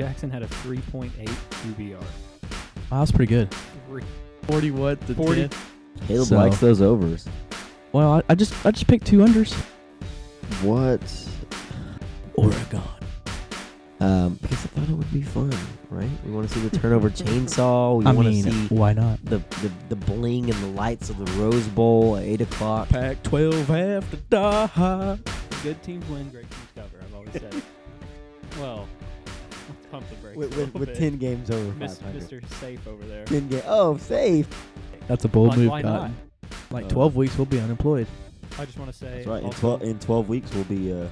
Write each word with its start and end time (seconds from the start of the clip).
Jackson 0.00 0.30
had 0.30 0.42
a 0.42 0.46
3.8 0.46 1.10
QBR. 1.18 2.00
Wow, 2.00 3.00
that's 3.00 3.12
pretty 3.12 3.28
good. 3.28 3.50
Three- 3.86 4.02
40 4.44 4.70
what? 4.70 4.98
The 5.02 5.14
40. 5.14 5.48
10? 5.48 5.50
Caleb 6.06 6.26
So- 6.28 6.36
likes 6.36 6.58
those 6.58 6.80
overs. 6.80 7.26
Well, 7.92 8.14
I, 8.14 8.22
I 8.30 8.34
just 8.34 8.54
I 8.64 8.70
just 8.70 8.86
picked 8.86 9.06
two 9.06 9.18
unders. 9.18 9.52
What? 10.62 11.02
Oregon. 12.34 12.80
Um, 14.00 14.38
because 14.40 14.64
I 14.64 14.68
thought 14.68 14.88
it 14.88 14.94
would 14.94 15.12
be 15.12 15.20
fun, 15.20 15.52
right? 15.90 16.08
We 16.24 16.30
want 16.32 16.48
to 16.48 16.54
see 16.54 16.66
the 16.66 16.78
turnover 16.78 17.10
chainsaw. 17.10 17.98
We 17.98 18.06
I 18.06 18.12
want 18.12 18.26
to 18.28 18.32
mean, 18.32 18.44
see 18.44 18.74
why 18.74 18.94
not? 18.94 19.22
the, 19.26 19.38
the 19.60 19.70
the 19.90 19.96
bling 19.96 20.48
and 20.48 20.58
the 20.62 20.68
lights 20.68 21.10
of 21.10 21.18
the 21.18 21.30
Rose 21.32 21.66
Bowl 21.68 22.16
at 22.16 22.22
eight 22.22 22.40
o'clock. 22.40 22.88
Pac-12 22.88 23.98
after 23.98 24.16
die. 24.30 25.18
Good 25.62 25.82
teams 25.82 26.08
win, 26.08 26.30
great 26.30 26.50
teams 26.50 26.68
cover. 26.74 27.04
I've 27.04 27.14
always 27.14 27.32
said. 27.32 27.52
it. 27.54 27.64
well, 28.58 28.86
let's 28.94 28.99
pump 29.90 30.08
the 30.08 30.14
brakes. 30.16 30.36
With, 30.36 30.56
with, 30.56 30.74
with 30.74 30.96
ten 30.98 31.16
games 31.18 31.50
over 31.50 31.72
Mis- 31.74 31.98
500. 31.98 32.22
Mr. 32.42 32.54
Safe 32.60 32.86
over 32.86 33.04
there. 33.04 33.24
Ten 33.24 33.48
ga- 33.48 33.62
Oh, 33.66 33.96
safe. 33.96 34.46
That's 35.08 35.24
a 35.24 35.28
bold 35.28 35.48
Like, 35.50 35.58
move, 35.58 35.70
why 35.70 35.82
Cotton. 35.82 36.16
Like 36.70 36.84
Uh, 36.86 36.88
12 36.88 37.16
weeks, 37.16 37.36
we'll 37.38 37.46
be 37.46 37.58
unemployed. 37.60 38.06
I 38.58 38.64
just 38.64 38.78
want 38.78 38.90
to 38.90 38.96
say. 38.96 39.14
That's 39.16 39.26
right. 39.26 39.40
In 39.40 39.46
also- 39.46 39.60
twelve 39.60 39.82
in 39.82 39.98
twelve 40.00 40.28
weeks, 40.28 40.52
we'll 40.54 40.64
be 40.64 40.92
uh, 40.92 41.06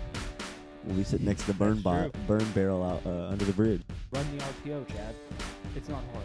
we'll 0.84 0.96
be 0.96 1.04
sitting 1.04 1.26
next 1.26 1.42
to 1.42 1.46
the 1.48 1.54
burn 1.54 1.74
That's 1.74 1.82
bo- 1.82 2.10
true. 2.10 2.10
burn 2.26 2.50
barrel 2.52 2.82
out 2.84 3.02
uh, 3.06 3.28
under 3.28 3.44
the 3.44 3.52
bridge. 3.52 3.82
Run 4.12 4.26
the 4.36 4.44
RPO, 4.70 4.88
Chad. 4.88 5.14
It's 5.76 5.88
not 5.88 6.02
hard. 6.12 6.24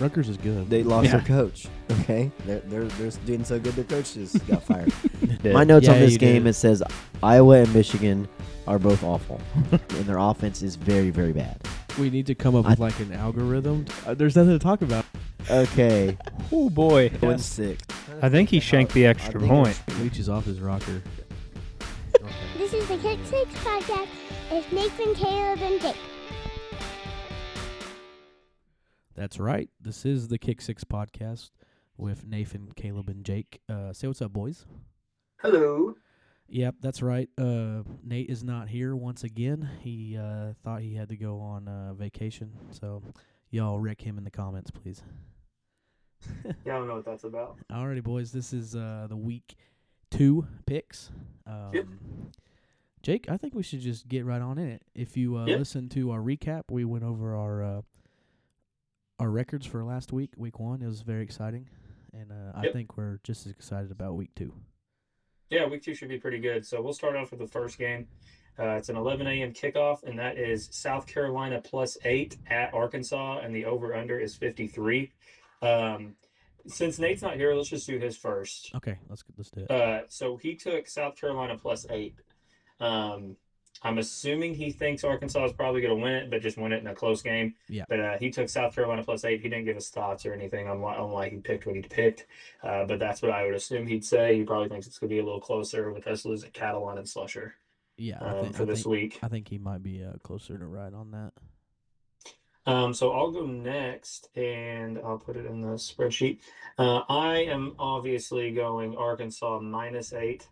Rutgers 0.00 0.28
is 0.28 0.36
good. 0.36 0.70
They 0.70 0.82
lost 0.82 1.06
Yeah. 1.06 1.12
their 1.18 1.20
coach. 1.26 1.66
Okay, 2.02 2.30
they're 2.46 2.60
they're 2.60 2.84
they're 2.84 3.10
doing 3.26 3.44
so 3.44 3.58
good. 3.58 3.74
Their 3.74 3.84
coach 3.84 4.14
just 4.14 4.46
got 4.46 4.62
fired. 4.62 4.92
My 5.44 5.64
notes 5.64 5.88
on 5.88 5.98
this 5.98 6.12
you 6.12 6.18
game 6.18 6.44
did. 6.44 6.50
it 6.50 6.54
says 6.54 6.82
Iowa 7.22 7.58
and 7.62 7.74
Michigan 7.74 8.28
are 8.66 8.78
both 8.78 9.02
awful, 9.02 9.40
and 9.70 10.04
their 10.06 10.18
offense 10.18 10.62
is 10.62 10.76
very 10.76 11.10
very 11.10 11.32
bad. 11.32 11.60
We 11.98 12.10
need 12.10 12.26
to 12.26 12.34
come 12.34 12.54
up 12.54 12.66
I- 12.66 12.70
with 12.70 12.78
like 12.78 12.98
an 13.00 13.12
algorithm. 13.12 13.86
Uh, 14.06 14.14
there's 14.14 14.36
nothing 14.36 14.52
to 14.52 14.58
talk 14.58 14.82
about. 14.82 15.04
Okay, 15.50 16.16
Oh 16.52 16.70
boy. 16.70 17.08
one 17.20 17.38
six. 17.38 17.82
I 18.22 18.28
think 18.28 18.48
he 18.50 18.60
shanked 18.60 18.92
the 18.94 19.06
extra 19.06 19.40
point. 19.40 19.80
Leach 20.00 20.18
is 20.18 20.28
off 20.28 20.44
his 20.44 20.60
rocker. 20.60 21.02
This 22.56 22.72
is 22.74 22.86
the 22.88 22.98
Kick 22.98 23.18
Six 23.24 23.50
podcast. 23.64 24.08
It's 24.50 24.70
Nathan, 24.72 25.14
Caleb, 25.14 25.60
and 25.62 25.80
Jake. 25.80 25.96
That's 29.18 29.40
right. 29.40 29.68
This 29.80 30.06
is 30.06 30.28
the 30.28 30.38
Kick 30.38 30.60
Six 30.60 30.84
podcast 30.84 31.50
with 31.96 32.24
Nathan, 32.24 32.70
Caleb, 32.76 33.08
and 33.08 33.24
Jake. 33.24 33.60
Uh, 33.68 33.92
say 33.92 34.06
what's 34.06 34.22
up, 34.22 34.32
boys. 34.32 34.64
Hello. 35.42 35.96
Yep, 36.48 36.76
that's 36.80 37.02
right. 37.02 37.28
Uh, 37.36 37.82
Nate 38.04 38.30
is 38.30 38.44
not 38.44 38.68
here 38.68 38.94
once 38.94 39.24
again. 39.24 39.68
He 39.80 40.16
uh, 40.16 40.52
thought 40.62 40.82
he 40.82 40.94
had 40.94 41.08
to 41.08 41.16
go 41.16 41.40
on 41.40 41.66
uh, 41.66 41.94
vacation, 41.94 42.52
so 42.70 43.02
y'all 43.50 43.80
wreck 43.80 44.00
him 44.00 44.18
in 44.18 44.24
the 44.24 44.30
comments, 44.30 44.70
please. 44.70 45.02
Yeah, 46.64 46.76
I 46.76 46.78
don't 46.78 46.86
know 46.86 46.94
what 46.94 47.04
that's 47.04 47.24
about. 47.24 47.58
Alrighty, 47.72 48.04
boys. 48.04 48.30
This 48.30 48.52
is 48.52 48.76
uh, 48.76 49.06
the 49.08 49.16
week 49.16 49.56
two 50.12 50.46
picks. 50.64 51.10
Um, 51.44 51.70
Yep. 51.74 51.86
Jake, 53.02 53.26
I 53.28 53.36
think 53.36 53.54
we 53.54 53.62
should 53.64 53.80
just 53.80 54.06
get 54.08 54.24
right 54.24 54.40
on 54.42 54.58
in 54.58 54.68
it. 54.68 54.82
If 54.94 55.16
you 55.16 55.36
uh, 55.38 55.46
Yep. 55.46 55.58
listen 55.58 55.88
to 55.90 56.12
our 56.12 56.20
recap, 56.20 56.64
we 56.70 56.84
went 56.84 57.02
over 57.04 57.34
our 57.34 57.62
uh, 57.64 57.80
our 59.18 59.30
records 59.30 59.66
for 59.66 59.84
last 59.84 60.12
week, 60.12 60.30
week 60.36 60.60
one. 60.60 60.80
It 60.82 60.86
was 60.86 61.00
very 61.02 61.22
exciting, 61.22 61.68
and 62.12 62.30
uh, 62.30 62.52
I 62.54 62.64
Yep. 62.64 62.72
think 62.72 62.96
we're 62.96 63.18
just 63.24 63.46
as 63.46 63.52
excited 63.52 63.90
about 63.90 64.14
week 64.14 64.30
two. 64.36 64.52
Yeah, 65.50 65.66
week 65.66 65.82
two 65.82 65.94
should 65.94 66.08
be 66.08 66.18
pretty 66.18 66.38
good. 66.38 66.64
So 66.66 66.80
we'll 66.80 66.92
start 66.92 67.16
off 67.16 67.30
with 67.30 67.40
the 67.40 67.46
first 67.46 67.78
game. 67.78 68.06
Uh, 68.58 68.70
it's 68.70 68.88
an 68.88 68.96
11 68.96 69.26
a.m. 69.26 69.52
kickoff, 69.52 70.02
and 70.02 70.18
that 70.18 70.36
is 70.36 70.68
South 70.72 71.06
Carolina 71.06 71.60
plus 71.62 71.96
eight 72.04 72.36
at 72.48 72.74
Arkansas, 72.74 73.38
and 73.38 73.54
the 73.54 73.64
over 73.64 73.94
under 73.94 74.18
is 74.18 74.34
53. 74.36 75.10
Um, 75.62 76.14
since 76.66 76.98
Nate's 76.98 77.22
not 77.22 77.36
here, 77.36 77.54
let's 77.54 77.68
just 77.68 77.86
do 77.86 77.98
his 77.98 78.16
first. 78.16 78.72
Okay, 78.74 78.98
let's 79.08 79.24
let's 79.36 79.50
do 79.50 79.60
it. 79.62 79.70
Uh, 79.70 80.02
so 80.08 80.36
he 80.36 80.54
took 80.54 80.86
South 80.86 81.16
Carolina 81.16 81.56
plus 81.56 81.86
eight. 81.88 82.14
Um, 82.80 83.36
I'm 83.82 83.98
assuming 83.98 84.54
he 84.54 84.70
thinks 84.70 85.04
Arkansas 85.04 85.44
is 85.44 85.52
probably 85.52 85.80
going 85.80 85.96
to 85.96 86.02
win 86.02 86.12
it, 86.14 86.30
but 86.30 86.42
just 86.42 86.58
win 86.58 86.72
it 86.72 86.80
in 86.80 86.86
a 86.88 86.94
close 86.94 87.22
game. 87.22 87.54
Yeah. 87.68 87.84
But 87.88 88.00
uh, 88.00 88.18
he 88.18 88.30
took 88.30 88.48
South 88.48 88.74
Carolina 88.74 89.02
plus 89.04 89.24
eight. 89.24 89.40
He 89.40 89.48
didn't 89.48 89.64
give 89.64 89.76
us 89.76 89.88
thoughts 89.88 90.26
or 90.26 90.32
anything 90.32 90.68
on 90.68 90.80
why, 90.80 90.96
on 90.96 91.10
why 91.10 91.28
he 91.28 91.36
picked 91.36 91.66
what 91.66 91.76
he 91.76 91.82
picked. 91.82 92.26
Uh, 92.62 92.84
but 92.84 92.98
that's 92.98 93.22
what 93.22 93.30
I 93.30 93.44
would 93.44 93.54
assume 93.54 93.86
he'd 93.86 94.04
say. 94.04 94.36
He 94.36 94.44
probably 94.44 94.68
thinks 94.68 94.86
it's 94.86 94.98
going 94.98 95.10
to 95.10 95.14
be 95.14 95.20
a 95.20 95.24
little 95.24 95.40
closer 95.40 95.92
with 95.92 96.06
us 96.06 96.24
losing 96.24 96.50
Catalon 96.50 96.98
and 96.98 97.06
Slusher 97.06 97.52
yeah, 97.98 98.18
I 98.20 98.30
um, 98.30 98.44
think, 98.44 98.56
for 98.56 98.62
I 98.62 98.66
this 98.66 98.82
think, 98.84 98.92
week. 98.92 99.18
I 99.22 99.28
think 99.28 99.48
he 99.48 99.58
might 99.58 99.82
be 99.82 100.02
uh, 100.02 100.12
closer 100.22 100.56
to 100.56 100.66
right 100.66 100.94
on 100.94 101.10
that. 101.10 101.32
Um, 102.64 102.94
so 102.94 103.12
I'll 103.12 103.30
go 103.30 103.46
next 103.46 104.28
and 104.36 104.98
I'll 104.98 105.18
put 105.18 105.36
it 105.36 105.46
in 105.46 105.60
the 105.60 105.68
spreadsheet. 105.68 106.38
Uh, 106.78 107.02
I 107.08 107.38
am 107.38 107.74
obviously 107.78 108.52
going 108.52 108.96
Arkansas 108.96 109.60
minus 109.60 110.12
eight. 110.12 110.48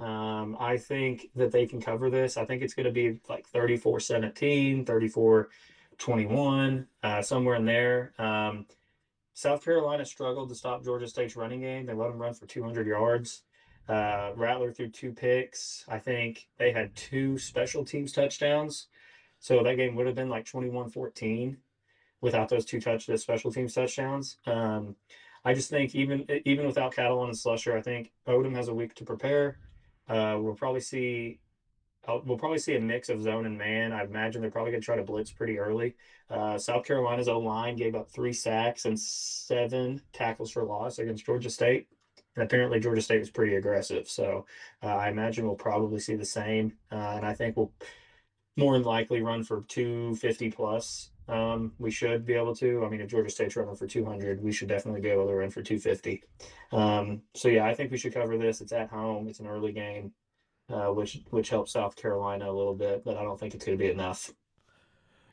Um, 0.00 0.56
I 0.60 0.76
think 0.76 1.28
that 1.34 1.50
they 1.50 1.66
can 1.66 1.80
cover 1.80 2.08
this. 2.08 2.36
I 2.36 2.44
think 2.44 2.62
it's 2.62 2.74
going 2.74 2.86
to 2.86 2.92
be 2.92 3.20
like 3.28 3.46
34 3.48 4.00
17, 4.00 4.84
34 4.84 5.48
21, 5.98 6.86
uh, 7.02 7.22
somewhere 7.22 7.56
in 7.56 7.64
there. 7.64 8.12
Um, 8.18 8.66
South 9.34 9.64
Carolina 9.64 10.04
struggled 10.04 10.48
to 10.48 10.54
stop 10.54 10.84
Georgia 10.84 11.08
State's 11.08 11.36
running 11.36 11.60
game. 11.60 11.86
They 11.86 11.94
let 11.94 12.08
them 12.08 12.18
run 12.18 12.34
for 12.34 12.46
200 12.46 12.86
yards. 12.86 13.42
Uh, 13.88 14.32
Rattler 14.36 14.72
threw 14.72 14.88
two 14.88 15.12
picks. 15.12 15.84
I 15.88 15.98
think 15.98 16.48
they 16.58 16.72
had 16.72 16.94
two 16.94 17.38
special 17.38 17.84
teams 17.84 18.12
touchdowns. 18.12 18.88
So 19.40 19.62
that 19.62 19.76
game 19.76 19.94
would 19.96 20.06
have 20.06 20.14
been 20.14 20.28
like 20.28 20.44
21 20.44 20.90
14 20.90 21.56
without 22.20 22.48
those 22.48 22.64
two 22.64 22.80
touch, 22.80 23.08
special 23.16 23.52
teams 23.52 23.74
touchdowns. 23.74 24.38
Um, 24.46 24.96
I 25.44 25.54
just 25.54 25.70
think 25.70 25.94
even 25.94 26.26
even 26.44 26.66
without 26.66 26.94
Catalon 26.94 27.28
and 27.28 27.34
Slusher, 27.34 27.76
I 27.76 27.80
think 27.80 28.12
Odom 28.26 28.54
has 28.54 28.68
a 28.68 28.74
week 28.74 28.94
to 28.96 29.04
prepare. 29.04 29.58
Uh, 30.08 30.38
we'll 30.40 30.54
probably 30.54 30.80
see 30.80 31.40
uh, 32.08 32.18
we'll 32.24 32.38
probably 32.38 32.58
see 32.58 32.74
a 32.74 32.80
mix 32.80 33.10
of 33.10 33.20
zone 33.22 33.44
and 33.44 33.58
man. 33.58 33.92
I 33.92 34.02
imagine 34.04 34.40
they're 34.40 34.50
probably 34.50 34.72
going 34.72 34.80
to 34.80 34.84
try 34.84 34.96
to 34.96 35.02
blitz 35.02 35.30
pretty 35.30 35.58
early. 35.58 35.94
Uh, 36.30 36.56
South 36.58 36.84
Carolina's 36.86 37.28
O 37.28 37.38
line 37.38 37.76
gave 37.76 37.94
up 37.94 38.10
three 38.10 38.32
sacks 38.32 38.86
and 38.86 38.98
seven 38.98 40.00
tackles 40.12 40.50
for 40.50 40.64
loss 40.64 40.98
against 40.98 41.26
Georgia 41.26 41.50
State. 41.50 41.88
And 42.34 42.44
apparently, 42.44 42.80
Georgia 42.80 43.02
State 43.02 43.18
was 43.18 43.30
pretty 43.30 43.56
aggressive. 43.56 44.08
So 44.08 44.46
uh, 44.82 44.86
I 44.86 45.08
imagine 45.10 45.44
we'll 45.44 45.56
probably 45.56 46.00
see 46.00 46.14
the 46.14 46.24
same. 46.24 46.72
Uh, 46.90 47.14
and 47.16 47.26
I 47.26 47.34
think 47.34 47.56
we'll 47.56 47.72
more 48.56 48.74
than 48.74 48.84
likely 48.84 49.22
run 49.22 49.44
for 49.44 49.64
250 49.68 50.50
plus. 50.52 51.10
Um, 51.28 51.72
we 51.78 51.90
should 51.90 52.24
be 52.24 52.34
able 52.34 52.54
to. 52.56 52.84
I 52.84 52.88
mean, 52.88 53.00
if 53.00 53.08
Georgia 53.08 53.30
State's 53.30 53.56
running 53.56 53.76
for 53.76 53.86
200, 53.86 54.42
we 54.42 54.52
should 54.52 54.68
definitely 54.68 55.00
be 55.00 55.10
able 55.10 55.26
to 55.26 55.34
run 55.34 55.50
for 55.50 55.62
250. 55.62 56.22
Um, 56.72 57.22
so 57.34 57.48
yeah, 57.48 57.66
I 57.66 57.74
think 57.74 57.90
we 57.90 57.98
should 57.98 58.14
cover 58.14 58.38
this. 58.38 58.60
It's 58.60 58.72
at 58.72 58.88
home. 58.88 59.28
It's 59.28 59.40
an 59.40 59.46
early 59.46 59.72
game, 59.72 60.12
uh, 60.72 60.86
which 60.86 61.20
which 61.30 61.50
helps 61.50 61.72
South 61.72 61.96
Carolina 61.96 62.50
a 62.50 62.52
little 62.52 62.74
bit, 62.74 63.04
but 63.04 63.16
I 63.16 63.22
don't 63.22 63.38
think 63.38 63.54
it's 63.54 63.64
going 63.64 63.76
to 63.76 63.84
be 63.84 63.90
enough. 63.90 64.30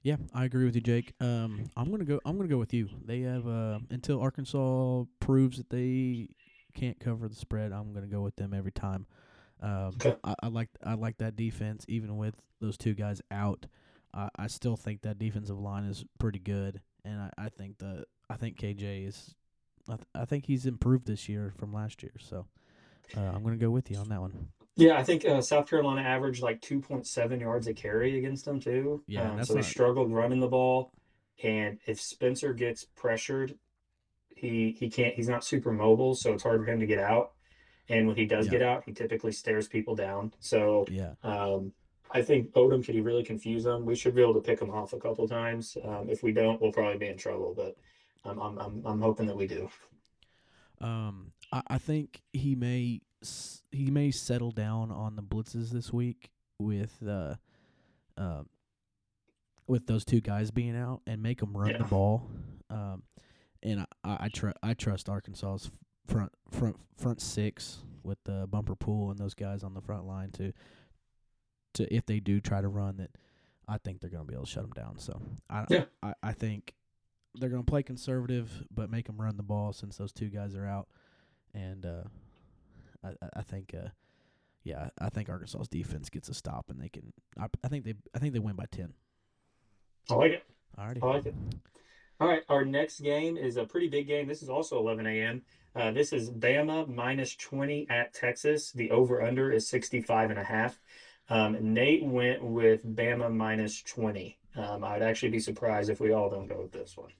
Yeah, 0.03 0.17
I 0.35 0.45
agree 0.45 0.65
with 0.65 0.75
you, 0.75 0.81
Jake. 0.81 1.13
Um, 1.19 1.63
I'm 1.75 1.89
gonna 1.89 2.03
go. 2.05 2.19
I'm 2.25 2.37
gonna 2.37 2.47
go 2.47 2.59
with 2.59 2.73
you. 2.75 2.89
They 3.03 3.21
have 3.21 3.47
uh, 3.47 3.79
until 3.89 4.21
Arkansas 4.21 5.05
proves 5.19 5.57
that 5.57 5.71
they 5.71 6.29
can't 6.75 6.99
cover 6.99 7.27
the 7.27 7.33
spread. 7.33 7.71
I'm 7.71 7.91
gonna 7.91 8.05
go 8.05 8.21
with 8.21 8.35
them 8.35 8.53
every 8.53 8.71
time. 8.71 9.07
Um, 9.63 9.93
Okay. 9.95 10.15
I, 10.23 10.35
I 10.43 10.47
like 10.49 10.69
I 10.83 10.93
like 10.93 11.17
that 11.17 11.35
defense, 11.35 11.85
even 11.87 12.17
with 12.17 12.35
those 12.61 12.77
two 12.77 12.93
guys 12.93 13.19
out. 13.31 13.65
I, 14.15 14.29
I 14.37 14.47
still 14.47 14.75
think 14.77 15.01
that 15.01 15.19
defensive 15.19 15.59
line 15.59 15.83
is 15.85 16.05
pretty 16.19 16.39
good, 16.39 16.81
and 17.03 17.19
I, 17.21 17.29
I 17.37 17.49
think 17.49 17.77
the 17.79 18.05
I 18.29 18.35
think 18.37 18.57
KJ 18.59 19.07
is. 19.07 19.35
I, 19.87 19.95
th- 19.97 20.07
I 20.15 20.25
think 20.25 20.45
he's 20.47 20.65
improved 20.65 21.05
this 21.05 21.29
year 21.29 21.53
from 21.59 21.71
last 21.71 22.01
year. 22.01 22.13
So 22.19 22.47
uh, 23.15 23.19
I'm 23.19 23.43
gonna 23.43 23.57
go 23.57 23.69
with 23.69 23.91
you 23.91 23.97
on 23.97 24.09
that 24.09 24.21
one. 24.21 24.47
Yeah, 24.77 24.97
I 24.97 25.03
think 25.03 25.25
uh, 25.25 25.41
South 25.41 25.69
Carolina 25.69 26.01
averaged 26.01 26.41
like 26.41 26.59
2.7 26.61 27.39
yards 27.39 27.67
a 27.67 27.73
carry 27.73 28.17
against 28.17 28.45
them 28.45 28.59
too. 28.59 29.03
Yeah, 29.07 29.31
um, 29.31 29.43
so 29.45 29.53
they 29.53 29.59
not- 29.59 29.69
struggled 29.69 30.11
running 30.11 30.39
the 30.39 30.47
ball, 30.47 30.91
and 31.43 31.77
if 31.85 31.99
Spencer 32.01 32.53
gets 32.53 32.83
pressured, 32.83 33.57
he 34.35 34.75
he 34.79 34.89
can't. 34.89 35.13
He's 35.13 35.29
not 35.29 35.43
super 35.43 35.71
mobile, 35.71 36.15
so 36.15 36.33
it's 36.33 36.43
hard 36.43 36.63
for 36.65 36.71
him 36.71 36.79
to 36.79 36.85
get 36.87 36.99
out. 36.99 37.33
And 37.87 38.07
when 38.07 38.15
he 38.15 38.25
does 38.25 38.47
Yeah. 38.47 38.51
get 38.53 38.61
out, 38.63 38.83
he 38.85 38.93
typically 38.93 39.31
stares 39.31 39.67
people 39.67 39.95
down. 39.95 40.33
So 40.39 40.85
Yeah. 40.89 41.13
um, 41.21 41.71
I 42.15 42.21
think 42.21 42.53
Odom 42.53 42.83
could 42.85 42.95
he 42.95 43.01
really 43.01 43.23
confuse 43.23 43.63
them. 43.65 43.85
We 43.85 43.95
should 43.95 44.15
be 44.15 44.21
able 44.21 44.35
to 44.35 44.39
pick 44.41 44.61
him 44.61 44.69
off 44.71 44.93
a 44.93 44.97
couple 44.99 45.27
times. 45.27 45.77
Um, 45.83 46.09
if 46.09 46.23
we 46.23 46.31
don't, 46.31 46.61
we'll 46.61 46.71
probably 46.71 46.97
be 46.97 47.07
in 47.07 47.17
trouble. 47.17 47.53
But 47.55 47.75
I'm 48.23 48.39
I'm 48.39 48.57
I'm, 48.57 48.81
I'm 48.85 49.01
hoping 49.01 49.27
that 49.27 49.35
we 49.35 49.47
do. 49.47 49.69
Um, 50.81 51.31
I, 51.51 51.61
I 51.67 51.77
think 51.77 52.21
he 52.33 52.55
may 52.55 53.01
s- 53.21 53.63
he 53.71 53.91
may 53.91 54.11
settle 54.11 54.51
down 54.51 54.91
on 54.91 55.15
the 55.15 55.21
blitzes 55.23 55.71
this 55.71 55.91
week 55.91 56.29
with 56.57 56.95
uh, 57.05 57.35
um, 58.17 58.47
with 59.67 59.87
those 59.87 60.05
two 60.05 60.21
guys 60.21 60.51
being 60.51 60.75
out 60.77 61.01
and 61.05 61.21
make 61.21 61.39
them 61.39 61.55
run 61.55 61.73
the 61.77 61.83
ball. 61.85 62.29
Um, 62.69 63.03
and 63.61 63.81
I 63.81 63.85
I, 64.03 64.17
I, 64.21 64.29
tr- 64.29 64.49
I 64.63 64.73
trust 64.73 65.09
Arkansas's 65.09 65.69
front 66.07 66.31
front 66.51 66.77
front 66.97 67.21
six 67.21 67.79
with 68.03 68.19
the 68.23 68.47
bumper 68.49 68.75
pool 68.75 69.09
and 69.09 69.19
those 69.19 69.33
guys 69.33 69.63
on 69.63 69.73
the 69.73 69.81
front 69.81 70.05
line 70.05 70.29
to 70.31 70.53
to 71.75 71.93
if 71.93 72.05
they 72.05 72.19
do 72.19 72.39
try 72.41 72.61
to 72.61 72.67
run 72.67 72.97
that 72.97 73.11
I 73.67 73.77
think 73.77 73.99
they're 74.01 74.09
going 74.09 74.23
to 74.23 74.27
be 74.27 74.33
able 74.35 74.45
to 74.45 74.51
shut 74.51 74.63
them 74.63 74.73
down. 74.73 74.97
So 74.99 75.21
I, 75.49 75.65
Yeah. 75.69 75.85
I 76.03 76.13
I 76.21 76.31
think 76.33 76.73
they're 77.35 77.49
going 77.49 77.63
to 77.63 77.69
play 77.69 77.83
conservative, 77.83 78.63
but 78.73 78.89
make 78.89 79.07
them 79.07 79.19
run 79.19 79.37
the 79.37 79.43
ball 79.43 79.73
since 79.73 79.97
those 79.97 80.11
two 80.13 80.29
guys 80.29 80.55
are 80.55 80.65
out. 80.65 80.87
And 81.53 81.85
uh, 81.85 82.03
I 83.03 83.13
I- 83.37 83.41
think 83.41 83.73
uh, 83.73 83.89
yeah, 84.63 84.89
I 84.99 85.09
think 85.09 85.29
Arkansas's 85.29 85.67
defense 85.67 86.09
gets 86.09 86.27
a 86.29 86.33
stop, 86.33 86.65
and 86.69 86.79
they 86.81 86.89
can. 86.89 87.13
I, 87.37 87.47
I 87.63 87.67
think 87.67 87.85
they 87.85 87.93
I 88.15 88.19
think 88.19 88.33
they 88.33 88.39
win 88.39 88.55
by 88.55 88.65
ten. 88.71 88.93
I 90.09 90.15
like 90.15 90.31
it. 90.31 90.43
Alrighty. 90.77 91.03
I 91.03 91.05
like 91.07 91.25
it. 91.25 91.35
All 92.19 92.27
right, 92.29 92.43
our 92.47 92.63
next 92.63 93.01
game 93.01 93.35
is 93.35 93.57
a 93.57 93.65
pretty 93.65 93.89
big 93.89 94.07
game. 94.07 94.25
This 94.27 94.41
is 94.41 94.47
also 94.49 94.77
11 94.79 95.05
a.m. 95.05 95.41
Uh, 95.75 95.91
this 95.91 96.13
is 96.13 96.29
Bama 96.31 96.87
minus 96.87 97.35
20 97.35 97.87
at 97.89 98.13
Texas. 98.13 98.71
The 98.71 98.89
over 98.91 99.21
under 99.21 99.51
is 99.51 99.67
65 99.67 100.29
and 100.29 100.39
a 100.39 100.43
half. 100.43 100.79
Um, 101.29 101.73
Nate 101.73 102.03
went 102.03 102.43
with 102.43 102.85
Bama 102.95 103.33
minus 103.33 103.81
20. 103.81 104.37
Um, 104.55 104.83
I'd 104.83 105.01
actually 105.01 105.29
be 105.29 105.39
surprised 105.39 105.89
if 105.89 105.99
we 105.99 106.11
all 106.13 106.29
don't 106.29 106.47
go 106.47 106.61
with 106.61 106.71
this 106.71 106.95
one. 106.95 107.11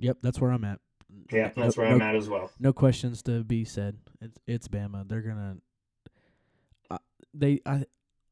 Yep, 0.00 0.18
that's 0.22 0.40
where 0.40 0.50
I'm 0.50 0.64
at. 0.64 0.80
Yeah, 1.32 1.50
No- 1.56 1.62
that's 1.64 1.76
where 1.76 1.86
I'm 1.86 2.02
at 2.02 2.14
as 2.16 2.28
well. 2.28 2.50
No 2.58 2.72
questions 2.72 3.22
to 3.22 3.42
be 3.44 3.64
said. 3.64 3.96
It's 4.20 4.38
it's 4.46 4.68
Bama. 4.68 5.08
They're 5.08 5.22
gonna. 5.22 5.56
Uh, 6.90 6.98
they 7.32 7.60
I 7.64 7.84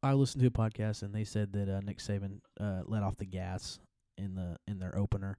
I 0.02 0.12
listened 0.12 0.42
to 0.42 0.48
a 0.48 0.50
podcast 0.50 1.02
and 1.02 1.14
they 1.14 1.24
said 1.24 1.52
that 1.54 1.68
uh, 1.74 1.80
Nick 1.80 1.98
Saban 1.98 2.40
uh, 2.60 2.82
let 2.84 3.02
off 3.02 3.16
the 3.16 3.24
gas 3.24 3.78
in 4.18 4.34
the 4.34 4.58
in 4.68 4.78
their 4.78 4.96
opener 4.98 5.38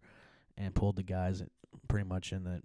and 0.58 0.74
pulled 0.74 0.96
the 0.96 1.04
guys 1.04 1.44
pretty 1.88 2.08
much 2.08 2.32
in 2.32 2.44
the 2.44 2.62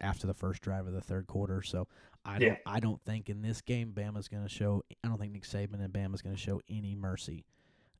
after 0.00 0.26
the 0.26 0.34
first 0.34 0.62
drive 0.62 0.86
of 0.86 0.92
the 0.92 1.00
third 1.00 1.26
quarter. 1.26 1.62
So 1.62 1.88
I 2.24 2.38
don't 2.38 2.48
Yeah. 2.48 2.56
I 2.66 2.80
don't 2.80 3.00
think 3.02 3.28
in 3.28 3.42
this 3.42 3.60
game 3.60 3.92
Bama's 3.92 4.28
gonna 4.28 4.48
show. 4.48 4.82
I 5.04 5.08
don't 5.08 5.18
think 5.18 5.32
Nick 5.32 5.44
Saban 5.44 5.82
and 5.82 5.92
Bama's 5.92 6.22
gonna 6.22 6.36
show 6.36 6.60
any 6.68 6.94
mercy. 6.94 7.44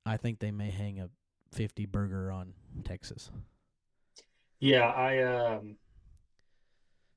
I 0.04 0.16
think 0.16 0.38
they 0.38 0.50
may 0.50 0.70
hang 0.70 1.00
a 1.00 1.10
fifty 1.52 1.86
burger 1.86 2.30
on 2.30 2.54
Texas. 2.84 3.30
Yeah, 4.58 4.86
I 4.86 5.18
um, 5.22 5.76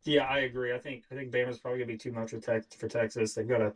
yeah, 0.03 0.25
I 0.25 0.39
agree. 0.39 0.73
I 0.73 0.79
think 0.79 1.03
I 1.11 1.15
think 1.15 1.31
Bama's 1.31 1.59
probably 1.59 1.79
gonna 1.79 1.87
be 1.87 1.97
too 1.97 2.11
much 2.11 2.31
for 2.31 2.39
Tex 2.39 2.67
for 2.75 2.87
Texas. 2.87 3.33
They've 3.33 3.47
got 3.47 3.61
a 3.61 3.73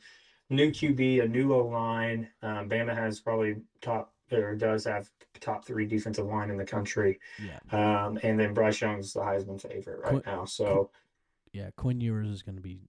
new 0.50 0.70
QB, 0.72 1.24
a 1.24 1.28
new 1.28 1.54
O 1.54 1.68
line. 1.68 2.30
Um, 2.42 2.70
Bama 2.70 2.96
has 2.96 3.20
probably 3.20 3.58
top 3.82 4.13
or 4.32 4.56
does 4.56 4.86
have 4.86 5.10
top 5.40 5.66
three 5.66 5.86
defensive 5.86 6.26
line 6.26 6.50
in 6.50 6.58
the 6.58 6.66
country. 6.66 7.20
Yeah. 7.44 7.60
Um, 7.72 8.18
and 8.24 8.40
then 8.40 8.54
Bryce 8.54 8.82
Young's 8.82 9.14
the 9.14 9.20
Heisman 9.20 9.62
favorite 9.62 10.00
right 10.02 10.24
Qu- 10.24 10.30
now. 10.32 10.46
So 10.46 10.90
Yeah, 11.52 11.70
Quinn 11.76 12.02
Ewers 12.02 12.30
is 12.30 12.42
going 12.42 12.56
to 12.56 12.62
be 12.62 12.80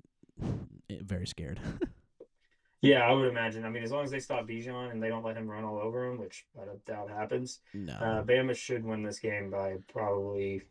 eh, 0.90 0.98
very 1.02 1.26
scared. 1.26 1.60
yeah, 2.80 3.00
I 3.00 3.12
would 3.12 3.28
imagine. 3.28 3.64
I 3.64 3.70
mean, 3.70 3.82
as 3.82 3.90
long 3.92 4.04
as 4.04 4.10
they 4.10 4.20
stop 4.20 4.46
Bijan 4.46 4.90
and 4.92 5.02
they 5.02 5.08
don't 5.08 5.24
let 5.24 5.36
him 5.36 5.48
run 5.50 5.64
all 5.64 5.78
over 5.78 6.06
him, 6.10 6.18
which 6.18 6.46
I 6.58 6.62
doubt 6.86 7.10
happens, 7.10 7.60
no. 7.72 7.92
uh, 7.94 8.22
Bama 8.22 8.54
should 8.56 8.84
win 8.84 9.02
this 9.02 9.18
game 9.18 9.50
by 9.50 9.76
probably 9.92 10.62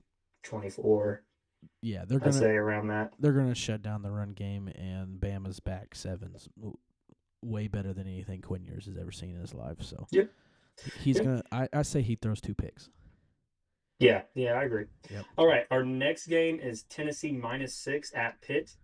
24. 0.44 1.24
yeah, 1.82 2.04
they're 2.08 2.18
I'd 2.18 2.24
going 2.24 2.34
say 2.34 2.52
around 2.52 2.88
that. 2.88 3.14
they're 3.20 3.32
going 3.34 3.50
to 3.50 3.56
shut 3.56 3.82
down 3.82 4.02
the 4.02 4.12
run 4.12 4.32
game 4.34 4.68
and 4.70 5.20
Bama's 5.20 5.60
back 5.60 5.96
sevens 5.96 6.50
w- 6.58 6.78
way 7.42 7.68
better 7.68 7.94
than 7.94 8.08
anything 8.08 8.42
Quinn 8.42 8.64
Ewers 8.64 8.86
has 8.86 8.98
ever 8.98 9.12
seen 9.12 9.36
in 9.36 9.42
his 9.42 9.54
life. 9.54 9.78
So 9.82 10.06
Yep. 10.12 10.30
He's 11.02 11.20
to 11.20 11.44
I, 11.52 11.68
I 11.74 11.82
say 11.84 12.02
he 12.02 12.16
throws 12.16 12.42
two 12.42 12.54
picks. 12.54 12.90
Yeah, 14.00 14.24
yeah, 14.36 14.54
I 14.54 14.64
agree. 14.64 14.86
Yep. 15.10 15.26
All 15.38 15.48
right, 15.48 15.66
our 15.72 15.84
next 15.86 16.28
game 16.28 16.60
is 16.60 16.84
Tennessee 16.84 17.32
minus 17.32 17.74
six 17.74 18.12
at 18.14 18.42
Pitt, 18.42 18.76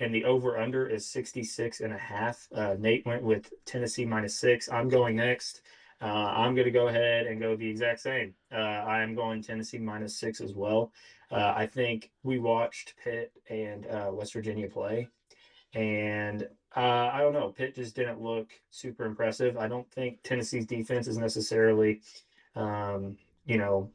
and 0.00 0.14
the 0.14 0.24
over 0.24 0.58
under 0.58 0.86
is 0.86 1.06
66 1.06 1.80
and 1.80 1.92
a 1.92 1.98
half. 1.98 2.46
Uh, 2.54 2.74
Nate 2.78 3.06
went 3.06 3.22
with 3.22 3.52
Tennessee 3.64 4.04
minus 4.04 4.38
six. 4.38 4.68
I'm 4.70 4.88
going 4.88 5.16
next. 5.16 5.62
Uh, 6.00 6.04
I'm 6.04 6.54
going 6.54 6.66
to 6.66 6.70
go 6.70 6.88
ahead 6.88 7.26
and 7.26 7.40
go 7.40 7.56
the 7.56 7.68
exact 7.68 8.00
same. 8.00 8.34
Uh, 8.52 8.56
I 8.56 9.02
am 9.02 9.14
going 9.14 9.42
Tennessee 9.42 9.78
minus 9.78 10.16
six 10.18 10.40
as 10.40 10.54
well. 10.54 10.92
Uh, 11.30 11.54
I 11.56 11.66
think 11.66 12.10
we 12.22 12.38
watched 12.38 12.94
Pitt 13.02 13.32
and 13.50 13.86
uh, 13.86 14.10
West 14.12 14.32
Virginia 14.32 14.68
play, 14.68 15.08
and 15.74 16.46
uh, 16.76 17.10
I 17.12 17.20
don't 17.20 17.32
know. 17.32 17.48
Pitt 17.48 17.74
just 17.74 17.96
didn't 17.96 18.20
look 18.20 18.50
super 18.70 19.04
impressive. 19.04 19.56
I 19.56 19.68
don't 19.68 19.90
think 19.90 20.22
Tennessee's 20.22 20.66
defense 20.66 21.06
is 21.08 21.16
necessarily, 21.16 22.02
um, 22.54 23.16
you 23.46 23.56
know, 23.58 23.90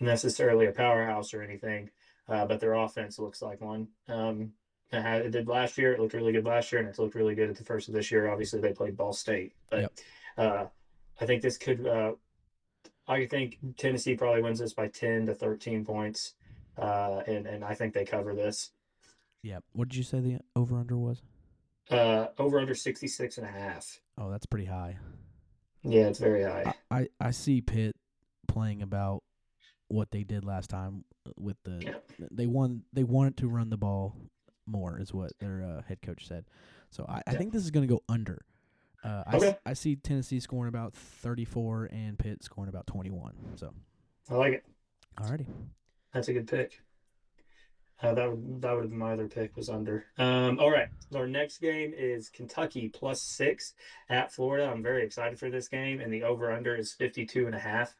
necessarily 0.00 0.66
a 0.66 0.72
powerhouse 0.72 1.34
or 1.34 1.42
anything, 1.42 1.90
uh, 2.28 2.46
but 2.46 2.60
their 2.60 2.74
offense 2.74 3.18
looks 3.18 3.42
like 3.42 3.60
one. 3.60 3.88
Um, 4.08 4.52
it, 4.92 5.02
had, 5.02 5.22
it 5.26 5.30
did 5.30 5.48
last 5.48 5.76
year. 5.76 5.92
It 5.92 6.00
looked 6.00 6.14
really 6.14 6.32
good 6.32 6.44
last 6.44 6.72
year, 6.72 6.80
and 6.80 6.88
it's 6.88 6.98
looked 6.98 7.14
really 7.14 7.34
good 7.34 7.50
at 7.50 7.56
the 7.56 7.64
first 7.64 7.88
of 7.88 7.94
this 7.94 8.10
year. 8.10 8.30
Obviously, 8.30 8.60
they 8.60 8.72
played 8.72 8.96
Ball 8.96 9.12
State, 9.12 9.52
but 9.70 9.80
Yep. 9.80 9.92
uh, 10.38 10.64
I 11.20 11.26
think 11.26 11.42
this 11.42 11.58
could. 11.58 11.86
Uh, 11.86 12.12
I 13.06 13.26
think 13.26 13.58
Tennessee 13.76 14.16
probably 14.16 14.42
wins 14.42 14.58
this 14.58 14.72
by 14.72 14.88
ten 14.88 15.26
to 15.26 15.34
thirteen 15.34 15.84
points, 15.84 16.34
uh, 16.78 17.22
and 17.26 17.46
and 17.46 17.62
I 17.62 17.74
think 17.74 17.92
they 17.92 18.04
cover 18.04 18.34
this. 18.34 18.70
Yeah. 19.42 19.58
What 19.72 19.88
did 19.88 19.96
you 19.96 20.02
say 20.02 20.20
the 20.20 20.38
over 20.56 20.78
under 20.78 20.96
was? 20.96 21.22
Uh, 21.90 22.28
over 22.38 22.58
under 22.58 22.74
66 22.74 23.38
and 23.38 23.46
a 23.46 23.50
half. 23.50 24.00
Oh, 24.18 24.30
that's 24.30 24.46
pretty 24.46 24.64
high. 24.66 24.96
Yeah, 25.82 26.06
it's 26.08 26.18
very 26.18 26.42
high. 26.42 26.72
I, 26.90 26.98
I, 27.00 27.08
I 27.20 27.30
see 27.30 27.60
Pitt 27.60 27.94
playing 28.48 28.80
about 28.82 29.22
what 29.88 30.10
they 30.10 30.22
did 30.24 30.44
last 30.44 30.70
time 30.70 31.04
with 31.36 31.56
the 31.64 31.82
Yeah. 31.84 32.26
they 32.30 32.46
won 32.46 32.84
they 32.92 33.04
wanted 33.04 33.36
to 33.38 33.48
run 33.48 33.68
the 33.70 33.76
ball 33.76 34.16
more 34.66 34.98
is 34.98 35.12
what 35.12 35.32
their 35.40 35.62
uh, 35.62 35.82
head 35.82 36.00
coach 36.00 36.26
said. 36.26 36.46
So 36.90 37.04
I, 37.06 37.18
I 37.26 37.32
Yeah. 37.32 37.38
think 37.38 37.52
this 37.52 37.64
is 37.64 37.70
going 37.70 37.86
to 37.86 37.92
go 37.94 38.02
under. 38.08 38.40
Uh, 39.04 39.22
I, 39.26 39.36
Okay. 39.36 39.56
I 39.66 39.74
see 39.74 39.96
Tennessee 39.96 40.40
scoring 40.40 40.68
about 40.70 40.94
34 40.94 41.90
and 41.92 42.18
Pitt 42.18 42.42
scoring 42.42 42.70
about 42.70 42.86
21. 42.86 43.34
So, 43.56 43.74
I 44.30 44.34
like 44.36 44.54
it. 44.54 44.64
alrighty. 45.20 45.46
That's 46.14 46.28
a 46.28 46.32
good 46.32 46.48
pick. 46.48 46.80
Uh, 48.04 48.12
that 48.12 48.30
would 48.30 48.60
that 48.60 48.74
would 48.74 48.82
have 48.82 48.90
been 48.90 48.98
my 48.98 49.14
other 49.14 49.28
pick 49.28 49.56
was 49.56 49.70
under. 49.70 50.04
Um, 50.18 50.58
all 50.58 50.70
right, 50.70 50.88
our 51.14 51.26
next 51.26 51.58
game 51.58 51.94
is 51.96 52.28
Kentucky 52.28 52.90
plus 52.90 53.22
six 53.22 53.72
at 54.10 54.30
Florida. 54.30 54.70
I'm 54.70 54.82
very 54.82 55.06
excited 55.06 55.38
for 55.38 55.48
this 55.48 55.68
game, 55.68 56.00
and 56.00 56.12
the 56.12 56.22
over 56.22 56.52
under 56.52 56.76
is 56.76 56.92
52 56.92 57.46
and 57.46 57.54
a 57.54 57.58
half. 57.58 57.94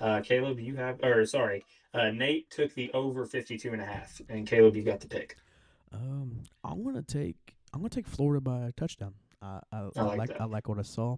Uh, 0.00 0.20
Caleb, 0.20 0.60
you 0.60 0.76
have 0.76 1.02
or 1.02 1.26
sorry, 1.26 1.64
uh, 1.92 2.10
Nate 2.10 2.48
took 2.50 2.72
the 2.74 2.92
over 2.92 3.26
52 3.26 3.72
and 3.72 3.82
a 3.82 3.84
half, 3.84 4.20
and 4.28 4.46
Caleb, 4.46 4.76
you 4.76 4.84
got 4.84 5.00
the 5.00 5.08
pick. 5.08 5.36
Um, 5.92 6.44
I'm 6.62 6.84
gonna 6.84 7.02
take 7.02 7.56
I'm 7.74 7.80
gonna 7.80 7.88
take 7.88 8.06
Florida 8.06 8.40
by 8.40 8.68
a 8.68 8.72
touchdown. 8.72 9.14
I 9.42 9.58
I, 9.72 9.88
I 9.96 10.02
like 10.02 10.18
like. 10.18 10.40
I 10.40 10.44
like 10.44 10.68
what 10.68 10.78
I 10.78 10.82
saw. 10.82 11.16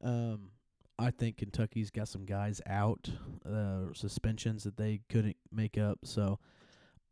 Um, 0.00 0.50
I 0.96 1.10
think 1.10 1.38
Kentucky's 1.38 1.90
got 1.90 2.06
some 2.06 2.24
guys 2.24 2.60
out, 2.66 3.10
uh, 3.44 3.92
suspensions 3.94 4.62
that 4.62 4.76
they 4.76 5.00
couldn't 5.08 5.36
make 5.50 5.76
up. 5.76 5.98
So 6.04 6.38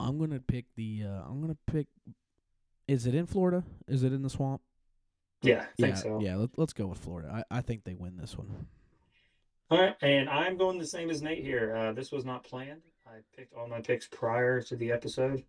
I'm 0.02 0.18
gonna 0.18 0.40
pick 0.40 0.66
the. 0.76 1.04
Uh, 1.06 1.28
I'm 1.28 1.40
gonna 1.40 1.56
pick. 1.66 1.86
Is 2.88 3.06
it 3.06 3.14
in 3.14 3.26
Florida? 3.26 3.64
Is 3.86 4.02
it 4.02 4.12
in 4.12 4.22
the 4.22 4.30
swamp? 4.30 4.60
Yeah, 5.42 5.60
I 5.60 5.82
think 5.82 5.94
yeah, 5.96 6.02
so. 6.02 6.20
yeah. 6.20 6.36
Let, 6.36 6.50
let's 6.56 6.72
go 6.72 6.86
with 6.86 6.98
Florida. 6.98 7.44
I, 7.50 7.58
I 7.58 7.60
think 7.60 7.84
they 7.84 7.94
win 7.94 8.16
this 8.16 8.36
one. 8.36 8.66
All 9.70 9.80
right, 9.80 9.96
and 10.02 10.28
I'm 10.28 10.56
going 10.56 10.78
the 10.78 10.86
same 10.86 11.08
as 11.08 11.22
Nate 11.22 11.42
here. 11.42 11.74
Uh, 11.74 11.92
this 11.92 12.12
was 12.12 12.24
not 12.24 12.44
planned. 12.44 12.82
I 13.06 13.20
picked 13.36 13.54
all 13.54 13.66
my 13.66 13.80
picks 13.80 14.06
prior 14.06 14.60
to 14.62 14.76
the 14.76 14.92
episode, 14.92 15.44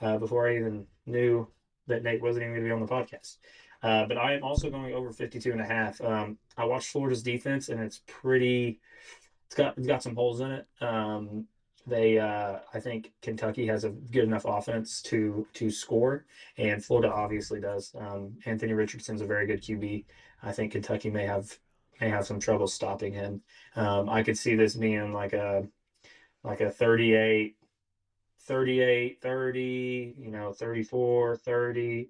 uh, 0.00 0.18
before 0.18 0.48
I 0.48 0.56
even 0.56 0.86
knew 1.06 1.48
that 1.86 2.02
Nate 2.02 2.22
wasn't 2.22 2.44
even 2.44 2.54
going 2.54 2.64
to 2.64 2.68
be 2.68 2.72
on 2.72 2.80
the 2.80 2.86
podcast. 2.86 3.36
Uh, 3.82 4.06
but 4.06 4.18
I 4.18 4.34
am 4.34 4.44
also 4.44 4.70
going 4.70 4.94
over 4.94 5.12
52 5.12 5.52
and 5.52 5.60
a 5.60 5.64
half. 5.64 6.00
Um, 6.00 6.38
I 6.56 6.64
watched 6.64 6.90
Florida's 6.90 7.22
defense, 7.22 7.68
and 7.68 7.80
it's 7.80 8.02
pretty. 8.06 8.80
It's 9.46 9.54
got 9.54 9.78
it's 9.78 9.86
got 9.86 10.02
some 10.02 10.14
holes 10.14 10.40
in 10.40 10.50
it. 10.50 10.66
Um, 10.80 11.46
they, 11.86 12.18
uh, 12.18 12.58
I 12.74 12.80
think 12.80 13.12
Kentucky 13.22 13.66
has 13.66 13.84
a 13.84 13.90
good 13.90 14.24
enough 14.24 14.44
offense 14.44 15.02
to 15.02 15.46
to 15.54 15.70
score, 15.70 16.26
and 16.56 16.84
Florida 16.84 17.12
obviously 17.12 17.60
does. 17.60 17.94
Um, 17.98 18.36
Anthony 18.44 18.74
Richardson's 18.74 19.22
a 19.22 19.26
very 19.26 19.46
good 19.46 19.62
QB. 19.62 20.04
I 20.42 20.52
think 20.52 20.72
Kentucky 20.72 21.10
may 21.10 21.26
have 21.26 21.58
may 22.00 22.08
have 22.08 22.26
some 22.26 22.40
trouble 22.40 22.66
stopping 22.66 23.12
him. 23.12 23.42
Um, 23.76 24.08
I 24.08 24.22
could 24.22 24.38
see 24.38 24.54
this 24.54 24.74
being 24.74 25.12
like 25.12 25.32
a 25.32 25.66
like 26.42 26.60
a 26.60 26.70
38 26.70 27.56
38 28.40 29.20
30, 29.20 30.14
you 30.18 30.30
know, 30.30 30.52
34 30.52 31.36
30 31.36 32.08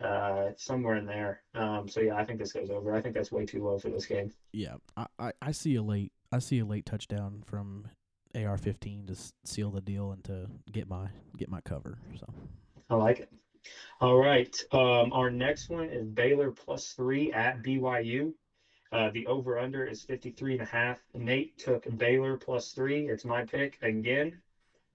uh 0.00 0.50
somewhere 0.56 0.96
in 0.96 1.06
there. 1.06 1.42
Um 1.54 1.88
so 1.88 2.00
yeah, 2.00 2.16
I 2.16 2.24
think 2.24 2.38
this 2.38 2.52
goes 2.52 2.70
over. 2.70 2.94
I 2.94 3.00
think 3.00 3.14
that's 3.14 3.32
way 3.32 3.46
too 3.46 3.64
low 3.64 3.78
for 3.78 3.88
this 3.88 4.06
game. 4.06 4.32
Yeah, 4.52 4.76
I, 4.96 5.06
I, 5.18 5.32
I 5.40 5.52
see 5.52 5.76
a 5.76 5.82
late 5.82 6.12
I 6.30 6.38
see 6.38 6.58
a 6.58 6.64
late 6.64 6.86
touchdown 6.86 7.42
from 7.46 7.86
AR-15 8.34 9.06
to 9.08 9.32
seal 9.44 9.70
the 9.70 9.80
deal 9.80 10.12
and 10.12 10.24
to 10.24 10.46
get 10.70 10.88
my 10.88 11.08
get 11.36 11.48
my 11.48 11.60
cover. 11.62 11.98
So 12.18 12.26
I 12.90 12.96
like 12.96 13.20
it. 13.20 13.30
All 14.00 14.16
right. 14.16 14.54
Um 14.72 15.12
our 15.12 15.30
next 15.30 15.68
one 15.68 15.88
is 15.88 16.06
Baylor 16.06 16.50
plus 16.50 16.92
3 16.92 17.32
at 17.32 17.62
BYU. 17.62 18.32
Uh, 18.90 19.08
the 19.14 19.26
over 19.26 19.58
under 19.58 19.86
is 19.86 20.02
53 20.02 20.52
and 20.52 20.62
a 20.62 20.66
half. 20.66 20.98
Nate 21.14 21.56
took 21.56 21.86
Baylor 21.96 22.36
plus 22.36 22.72
3. 22.72 23.08
It's 23.08 23.24
my 23.24 23.42
pick 23.42 23.78
again. 23.80 24.42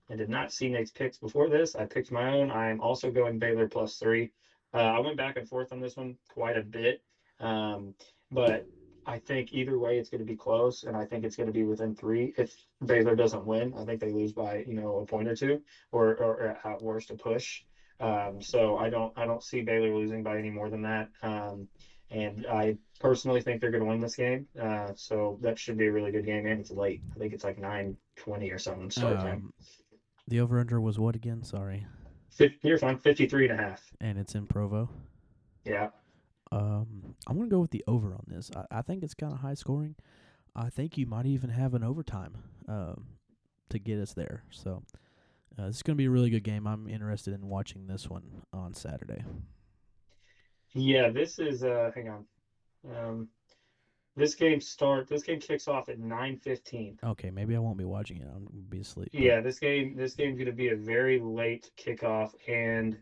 I 0.09 0.15
did 0.15 0.29
not 0.29 0.53
see 0.53 0.69
Nate's 0.69 0.91
picks 0.91 1.17
before 1.17 1.49
this. 1.49 1.75
I 1.75 1.85
picked 1.85 2.11
my 2.11 2.29
own. 2.29 2.49
I 2.49 2.69
am 2.69 2.79
also 2.79 3.11
going 3.11 3.39
Baylor 3.39 3.67
plus 3.67 3.97
three. 3.97 4.31
Uh, 4.73 4.77
I 4.77 4.99
went 4.99 5.17
back 5.17 5.37
and 5.37 5.47
forth 5.47 5.71
on 5.71 5.81
this 5.81 5.97
one 5.97 6.17
quite 6.29 6.57
a 6.57 6.61
bit, 6.61 7.01
um, 7.39 7.93
but 8.31 8.65
I 9.07 9.19
think 9.19 9.53
either 9.53 9.79
way 9.79 9.97
it's 9.97 10.09
going 10.09 10.19
to 10.19 10.25
be 10.25 10.35
close, 10.35 10.83
and 10.83 10.95
I 10.95 11.05
think 11.05 11.23
it's 11.23 11.37
going 11.37 11.47
to 11.47 11.53
be 11.53 11.63
within 11.63 11.95
three. 11.95 12.33
If 12.37 12.53
Baylor 12.85 13.15
doesn't 13.15 13.45
win, 13.45 13.73
I 13.77 13.85
think 13.85 14.01
they 14.01 14.11
lose 14.11 14.33
by 14.33 14.65
you 14.67 14.73
know 14.73 14.97
a 14.97 15.05
point 15.05 15.27
or 15.29 15.35
two, 15.35 15.61
or 15.91 16.15
or 16.17 16.59
at 16.63 16.81
worst 16.81 17.09
a 17.09 17.15
push. 17.15 17.63
Um, 17.99 18.41
so 18.41 18.77
I 18.77 18.89
don't 18.89 19.13
I 19.17 19.25
don't 19.25 19.41
see 19.41 19.61
Baylor 19.61 19.95
losing 19.95 20.23
by 20.23 20.37
any 20.37 20.49
more 20.49 20.69
than 20.69 20.81
that. 20.83 21.09
Um, 21.23 21.67
and 22.11 22.45
I 22.49 22.77
personally 22.99 23.41
think 23.41 23.59
they're 23.61 23.71
going 23.71 23.83
to 23.83 23.89
win 23.89 23.99
this 23.99 24.15
game. 24.15 24.47
Uh, 24.59 24.91
so 24.95 25.39
that 25.41 25.57
should 25.57 25.77
be 25.77 25.87
a 25.87 25.91
really 25.91 26.11
good 26.11 26.25
game, 26.25 26.45
and 26.45 26.59
it's 26.59 26.71
late. 26.71 27.01
I 27.15 27.19
think 27.19 27.33
it's 27.33 27.43
like 27.45 27.57
nine 27.57 27.97
twenty 28.17 28.51
or 28.51 28.59
something 28.59 28.91
start 28.91 29.19
time. 29.19 29.33
Um, 29.33 29.53
the 30.27 30.41
over 30.41 30.59
under 30.59 30.81
was 30.81 30.99
what 30.99 31.15
again? 31.15 31.43
Sorry. 31.43 31.85
Fif- 32.31 32.61
You're 32.61 32.77
fine, 32.77 32.97
53 32.97 33.49
and 33.49 33.59
a 33.59 33.63
half. 33.63 33.81
And 33.99 34.19
it's 34.19 34.35
in 34.35 34.45
Provo. 34.45 34.89
Yeah. 35.65 35.89
Um, 36.51 37.15
I'm 37.27 37.37
gonna 37.37 37.49
go 37.49 37.59
with 37.59 37.71
the 37.71 37.83
over 37.87 38.13
on 38.13 38.23
this. 38.27 38.49
I, 38.55 38.79
I 38.79 38.81
think 38.81 39.03
it's 39.03 39.13
kind 39.13 39.33
of 39.33 39.39
high 39.39 39.53
scoring. 39.53 39.95
I 40.55 40.69
think 40.69 40.97
you 40.97 41.05
might 41.05 41.25
even 41.25 41.49
have 41.49 41.73
an 41.73 41.83
overtime 41.83 42.37
um, 42.67 43.05
to 43.69 43.79
get 43.79 43.99
us 43.99 44.13
there. 44.13 44.43
So 44.49 44.83
uh, 45.57 45.67
this 45.67 45.77
is 45.77 45.83
gonna 45.83 45.95
be 45.95 46.05
a 46.05 46.09
really 46.09 46.29
good 46.29 46.43
game. 46.43 46.67
I'm 46.67 46.87
interested 46.87 47.33
in 47.33 47.47
watching 47.47 47.87
this 47.87 48.09
one 48.09 48.43
on 48.53 48.73
Saturday. 48.73 49.23
Yeah, 50.73 51.09
this 51.09 51.39
is 51.39 51.63
uh 51.63 51.91
hang 51.95 52.09
on. 52.09 52.25
Um 52.95 53.27
this 54.15 54.33
game 54.33 54.59
start 54.59 55.07
this 55.07 55.23
game 55.23 55.39
kicks 55.39 55.67
off 55.67 55.89
at 55.89 55.99
9:15. 55.99 56.97
Okay, 57.03 57.29
maybe 57.29 57.55
I 57.55 57.59
won't 57.59 57.77
be 57.77 57.85
watching 57.85 58.17
it. 58.17 58.27
I'm 58.27 58.45
gonna 58.45 58.61
be 58.69 58.79
asleep. 58.79 59.09
Yeah, 59.11 59.41
this 59.41 59.59
game 59.59 59.95
this 59.95 60.15
game's 60.15 60.37
going 60.37 60.47
to 60.47 60.51
be 60.51 60.69
a 60.69 60.75
very 60.75 61.19
late 61.19 61.69
kickoff 61.77 62.33
and 62.47 62.97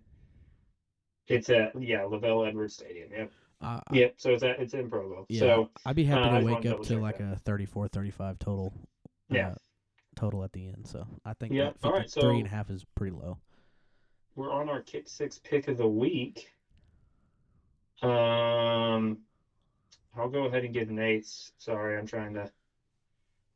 it's 1.27 1.49
at 1.49 1.79
yeah, 1.81 1.99
LaVell 2.01 2.47
Edwards 2.47 2.73
Stadium. 2.75 3.09
Yep. 3.11 3.31
I- 3.61 3.81
Yep, 3.91 4.13
so 4.17 4.31
it's 4.31 4.43
at 4.43 4.59
it's 4.59 4.73
in 4.73 4.89
Provo. 4.89 5.25
yeah, 5.29 5.39
So, 5.39 5.69
I'd 5.85 5.95
be 5.95 6.03
happy 6.03 6.21
uh, 6.29 6.39
to 6.39 6.45
wake 6.45 6.65
up 6.65 6.83
to 6.83 6.99
like 6.99 7.17
that. 7.19 7.33
a 7.33 7.35
34, 7.37 7.87
35 7.87 8.37
total. 8.39 8.73
Yeah. 9.29 9.49
uh, 9.49 9.55
total 10.15 10.43
at 10.43 10.53
the 10.53 10.67
end. 10.67 10.87
So 10.87 11.05
I 11.25 11.33
think 11.33 11.53
Yeah, 11.53 11.71
that 11.71 11.75
all 11.83 11.93
right, 11.93 12.03
53 12.03 12.37
and 12.39 12.47
a 12.47 12.49
so- 12.49 12.55
half 12.55 12.69
is 12.69 12.83
pretty 12.95 13.15
low. 13.15 13.37
we're 14.35 14.51
on 14.51 14.69
our 14.69 14.81
kick 14.81 15.07
6 15.07 15.39
pick 15.39 15.67
of 15.67 15.77
the 15.77 15.87
week. 15.87 16.49
Um 18.01 19.19
I'll 20.17 20.29
go 20.29 20.45
ahead 20.45 20.63
and 20.63 20.73
give 20.73 20.89
Nate's. 20.89 21.51
Sorry, 21.57 21.97
I'm 21.97 22.07
trying 22.07 22.33
to 22.35 22.49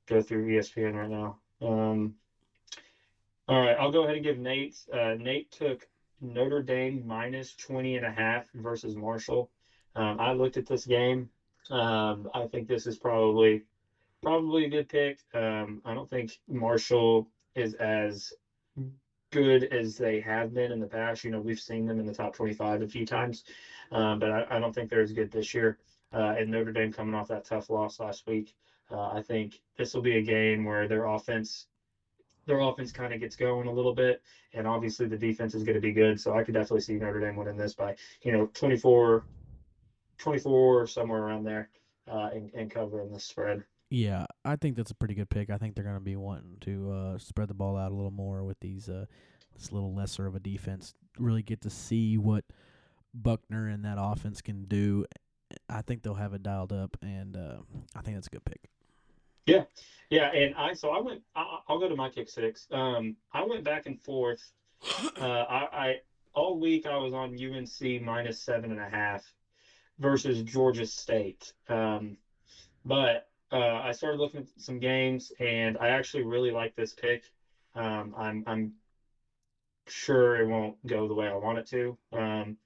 go 0.07 0.21
through 0.21 0.47
ESPN 0.47 0.93
right 0.93 1.09
now. 1.09 1.39
Um, 1.61 2.15
all 3.47 3.61
right, 3.61 3.77
I'll 3.79 3.91
go 3.93 4.03
ahead 4.03 4.15
and 4.15 4.25
give 4.25 4.37
Nate's. 4.39 4.85
Uh, 4.89 5.13
Nate 5.17 5.49
took 5.51 5.87
Notre 6.21 6.61
Dame 6.61 7.05
minus 7.05 7.55
20 7.55 7.95
and 7.95 8.05
a 8.05 8.11
half 8.11 8.45
versus 8.53 8.95
Marshall. 8.95 9.49
Um, 9.95 10.19
I 10.19 10.31
looked 10.31 10.57
at 10.57 10.65
this 10.65 10.85
game. 10.85 11.29
Um, 11.69 12.27
I 12.33 12.45
think 12.45 12.67
this 12.67 12.85
is 12.85 12.97
probably 12.97 13.61
probably 14.21 14.65
a 14.65 14.67
good 14.67 14.89
pick. 14.89 15.19
Um, 15.33 15.79
I 15.85 15.93
don't 15.93 16.09
think 16.09 16.37
Marshall 16.47 17.27
is 17.55 17.73
as 17.75 18.33
good 19.31 19.63
as 19.65 19.95
they 19.97 20.19
have 20.19 20.53
been 20.53 20.71
in 20.71 20.79
the 20.79 20.87
past. 20.87 21.23
You 21.23 21.29
know, 21.29 21.39
we've 21.39 21.59
seen 21.59 21.85
them 21.85 21.99
in 21.99 22.05
the 22.05 22.13
top 22.13 22.33
25 22.33 22.81
a 22.81 22.87
few 22.87 23.05
times, 23.05 23.43
um, 23.91 24.19
but 24.19 24.31
I, 24.31 24.45
I 24.49 24.59
don't 24.59 24.73
think 24.73 24.89
they're 24.89 25.01
as 25.01 25.11
good 25.11 25.31
this 25.31 25.53
year 25.53 25.77
uh, 26.11 26.33
and 26.37 26.49
Notre 26.49 26.71
Dame 26.71 26.91
coming 26.91 27.13
off 27.13 27.27
that 27.27 27.43
tough 27.43 27.69
loss 27.69 27.99
last 27.99 28.23
week. 28.27 28.53
Uh, 28.91 29.09
I 29.09 29.21
think 29.21 29.59
this 29.77 29.93
will 29.93 30.01
be 30.01 30.15
a 30.15 30.21
game 30.21 30.63
where 30.63 30.87
their 30.87 31.05
offense, 31.05 31.65
their 32.49 32.59
offense 32.59 32.91
kind 32.91 33.13
of 33.13 33.19
gets 33.19 33.35
going 33.35 33.67
a 33.67 33.71
little 33.71 33.93
bit, 33.93 34.21
and 34.53 34.67
obviously 34.67 35.07
the 35.07 35.17
defense 35.17 35.53
is 35.53 35.63
going 35.63 35.75
to 35.75 35.81
be 35.81 35.93
good. 35.93 36.19
So 36.19 36.33
I 36.33 36.43
could 36.43 36.55
definitely 36.55 36.81
see 36.81 36.95
Notre 36.95 37.19
Dame 37.21 37.35
winning 37.35 37.55
this 37.55 37.73
by 37.73 37.95
you 38.23 38.31
know 38.31 38.47
24, 38.53 39.23
24 40.17 40.87
somewhere 40.87 41.21
around 41.21 41.43
there, 41.45 41.69
uh, 42.11 42.29
and, 42.33 42.51
and 42.53 42.69
covering 42.69 43.13
the 43.13 43.19
spread. 43.19 43.63
Yeah, 43.91 44.25
I 44.43 44.55
think 44.55 44.75
that's 44.75 44.91
a 44.91 44.95
pretty 44.95 45.13
good 45.13 45.29
pick. 45.29 45.49
I 45.49 45.57
think 45.57 45.75
they're 45.75 45.83
going 45.83 45.95
to 45.95 46.01
be 46.01 46.15
wanting 46.15 46.57
to 46.61 46.91
uh, 46.91 47.17
spread 47.19 47.47
the 47.47 47.53
ball 47.53 47.77
out 47.77 47.91
a 47.91 47.95
little 47.95 48.11
more 48.11 48.43
with 48.43 48.59
these 48.59 48.89
uh, 48.89 49.05
this 49.55 49.71
little 49.71 49.93
lesser 49.93 50.25
of 50.25 50.35
a 50.35 50.39
defense. 50.39 50.95
Really 51.17 51.43
get 51.43 51.61
to 51.61 51.69
see 51.69 52.17
what 52.17 52.45
Buchner 53.13 53.67
and 53.67 53.85
that 53.85 53.97
offense 53.99 54.41
can 54.41 54.65
do. 54.65 55.05
I 55.69 55.81
think 55.81 56.03
they'll 56.03 56.15
have 56.15 56.33
it 56.33 56.43
dialed 56.43 56.73
up, 56.73 56.97
and 57.01 57.37
uh, 57.37 57.57
I 57.95 58.01
think 58.01 58.17
that's 58.17 58.27
a 58.27 58.31
good 58.31 58.45
pick. 58.45 58.69
Yeah, 59.45 59.63
Yeah. 60.09 60.27
and 60.31 60.55
I 60.55 60.73
so 60.73 60.89
I 60.89 60.99
went. 60.99 61.21
I, 61.35 61.59
I'll 61.67 61.79
go 61.79 61.87
to 61.87 61.95
my 61.95 62.09
kick 62.09 62.29
six. 62.29 62.67
Um, 62.71 63.15
I 63.33 63.43
went 63.43 63.63
back 63.63 63.85
and 63.85 63.99
forth. 63.99 64.51
Uh, 65.19 65.23
I, 65.23 65.67
I 65.71 65.95
all 66.33 66.59
week 66.59 66.85
I 66.85 66.97
was 66.97 67.13
on 67.13 67.35
UNC 67.41 68.01
minus 68.01 68.39
seven 68.39 68.71
and 68.71 68.79
a 68.79 68.89
half 68.89 69.23
versus 69.99 70.41
Georgia 70.43 70.85
State. 70.85 71.53
Um, 71.67 72.17
but 72.85 73.27
uh, 73.51 73.57
I 73.83 73.91
started 73.91 74.19
looking 74.19 74.41
at 74.41 74.47
some 74.61 74.79
games, 74.79 75.31
and 75.39 75.77
I 75.77 75.89
actually 75.89 76.23
really 76.23 76.51
like 76.51 76.75
this 76.75 76.93
pick. 76.93 77.23
Um, 77.75 78.13
I'm 78.17 78.43
I'm 78.47 78.73
sure 79.87 80.37
it 80.39 80.47
won't 80.47 80.75
go 80.85 81.07
the 81.07 81.13
way 81.13 81.27
I 81.27 81.35
want 81.35 81.57
it 81.59 81.67
to. 81.67 81.97
Um, 82.11 82.57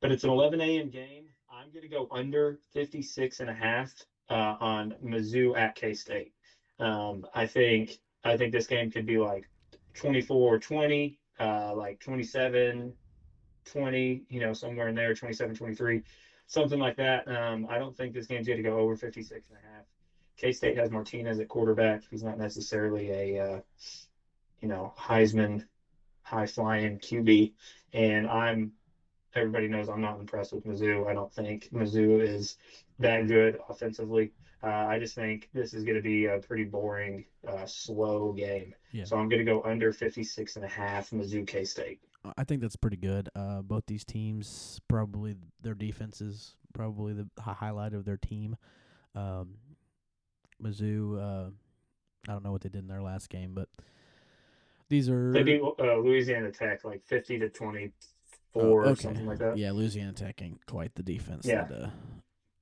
but 0.00 0.10
it's 0.10 0.24
an 0.24 0.30
11 0.30 0.60
a.m. 0.60 0.90
game. 0.90 1.26
I'm 1.50 1.70
going 1.70 1.82
to 1.82 1.88
go 1.88 2.08
under 2.10 2.58
56 2.72 3.40
and 3.40 3.50
a 3.50 3.54
half 3.54 3.92
uh, 4.32 4.56
on 4.60 4.94
Mizzou 5.04 5.56
at 5.56 5.74
K 5.74 5.92
State. 5.92 6.32
Um, 6.80 7.26
I 7.34 7.46
think 7.46 7.98
I 8.24 8.36
think 8.36 8.52
this 8.52 8.66
game 8.66 8.90
could 8.90 9.06
be 9.06 9.18
like 9.18 9.48
24-20, 9.94 11.16
uh, 11.38 11.74
like 11.74 12.00
27 12.00 12.94
20, 13.64 14.22
you 14.28 14.40
know, 14.40 14.52
somewhere 14.52 14.88
in 14.88 14.94
there, 14.94 15.14
27 15.14 15.54
23, 15.54 16.02
something 16.46 16.78
like 16.78 16.96
that. 16.96 17.28
Um, 17.28 17.66
I 17.68 17.78
don't 17.78 17.96
think 17.96 18.12
this 18.12 18.26
game's 18.26 18.46
going 18.46 18.56
to 18.56 18.62
go 18.62 18.78
over 18.78 18.96
56 18.96 19.48
and 19.48 19.58
a 19.58 19.74
half. 19.74 19.84
K 20.36 20.52
State 20.52 20.76
has 20.78 20.90
Martinez 20.90 21.38
at 21.38 21.48
quarterback. 21.48 22.02
He's 22.10 22.22
not 22.22 22.38
necessarily 22.38 23.10
a, 23.10 23.44
uh, 23.44 23.60
you 24.60 24.68
know, 24.68 24.92
Heisman 24.98 25.64
high 26.22 26.46
flying 26.46 26.98
QB. 26.98 27.52
And 27.92 28.26
I'm, 28.26 28.72
everybody 29.34 29.68
knows 29.68 29.88
I'm 29.88 30.00
not 30.00 30.18
impressed 30.20 30.52
with 30.52 30.66
Mizzou. 30.66 31.06
I 31.08 31.14
don't 31.14 31.32
think 31.32 31.68
Mizzou 31.72 32.22
is 32.22 32.56
that 32.98 33.26
good 33.26 33.58
offensively. 33.68 34.32
Uh, 34.62 34.86
I 34.88 34.98
just 34.98 35.14
think 35.14 35.48
this 35.52 35.74
is 35.74 35.82
going 35.82 35.96
to 35.96 36.02
be 36.02 36.26
a 36.26 36.38
pretty 36.38 36.64
boring, 36.64 37.24
uh, 37.48 37.66
slow 37.66 38.32
game. 38.32 38.74
Yeah. 38.92 39.04
So 39.04 39.16
I'm 39.16 39.28
going 39.28 39.44
to 39.44 39.44
go 39.44 39.62
under 39.64 39.92
56 39.92 40.56
and 40.56 40.64
a 40.64 40.68
half 40.68 41.10
Mizzou 41.10 41.46
K 41.46 41.64
State. 41.64 42.00
I 42.36 42.44
think 42.44 42.62
that's 42.62 42.76
pretty 42.76 42.96
good. 42.96 43.28
Uh, 43.34 43.62
both 43.62 43.84
these 43.86 44.04
teams, 44.04 44.80
probably 44.86 45.34
their 45.60 45.74
defense 45.74 46.20
is 46.20 46.54
probably 46.72 47.12
the 47.12 47.28
highlight 47.40 47.94
of 47.94 48.04
their 48.04 48.16
team. 48.16 48.56
Um, 49.16 49.54
Mizzou, 50.62 51.18
uh, 51.18 51.50
I 52.28 52.32
don't 52.32 52.44
know 52.44 52.52
what 52.52 52.60
they 52.60 52.68
did 52.68 52.82
in 52.82 52.88
their 52.88 53.02
last 53.02 53.28
game, 53.28 53.52
but 53.54 53.68
these 54.88 55.10
are 55.10 55.32
They 55.32 55.42
beat 55.42 55.60
uh, 55.62 55.96
Louisiana 55.96 56.52
Tech 56.52 56.84
like 56.84 57.02
50 57.04 57.40
to 57.40 57.48
24 58.52 58.84
Oh, 58.84 58.90
or 58.90 58.96
something 58.96 59.26
like 59.26 59.38
that. 59.38 59.56
Yeah, 59.56 59.72
Louisiana 59.72 60.12
Tech 60.12 60.40
ain't 60.42 60.64
quite 60.66 60.94
the 60.94 61.02
defense 61.02 61.46
Yeah. 61.46 61.64
that 61.64 61.82
uh, 61.82 61.90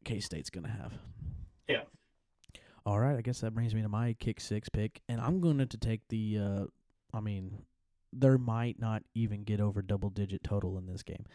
K 0.05 0.21
State's 0.21 0.51
gonna 0.51 0.69
have. 0.71 0.93
Yeah. 1.69 1.83
All 2.87 2.99
right, 2.99 3.17
I 3.17 3.21
guess 3.21 3.41
that 3.41 3.55
brings 3.55 3.75
me 3.75 3.83
to 3.83 3.89
my 3.89 4.15
kick 4.19 4.41
six 4.41 4.69
pick, 4.69 5.01
and 5.09 5.21
I'm 5.21 5.41
going 5.41 5.59
to 5.59 5.77
take 5.79 6.01
the. 6.09 6.39
Uh, 6.39 6.65
I 7.13 7.21
mean, 7.21 7.63
there 8.13 8.39
might 8.39 8.79
not 8.81 9.03
even 9.15 9.45
get 9.45 9.61
over 9.61 9.83
double 9.83 10.09
digit 10.11 10.43
total 10.43 10.79
in 10.79 10.87
this 10.87 11.03
game. 11.03 11.27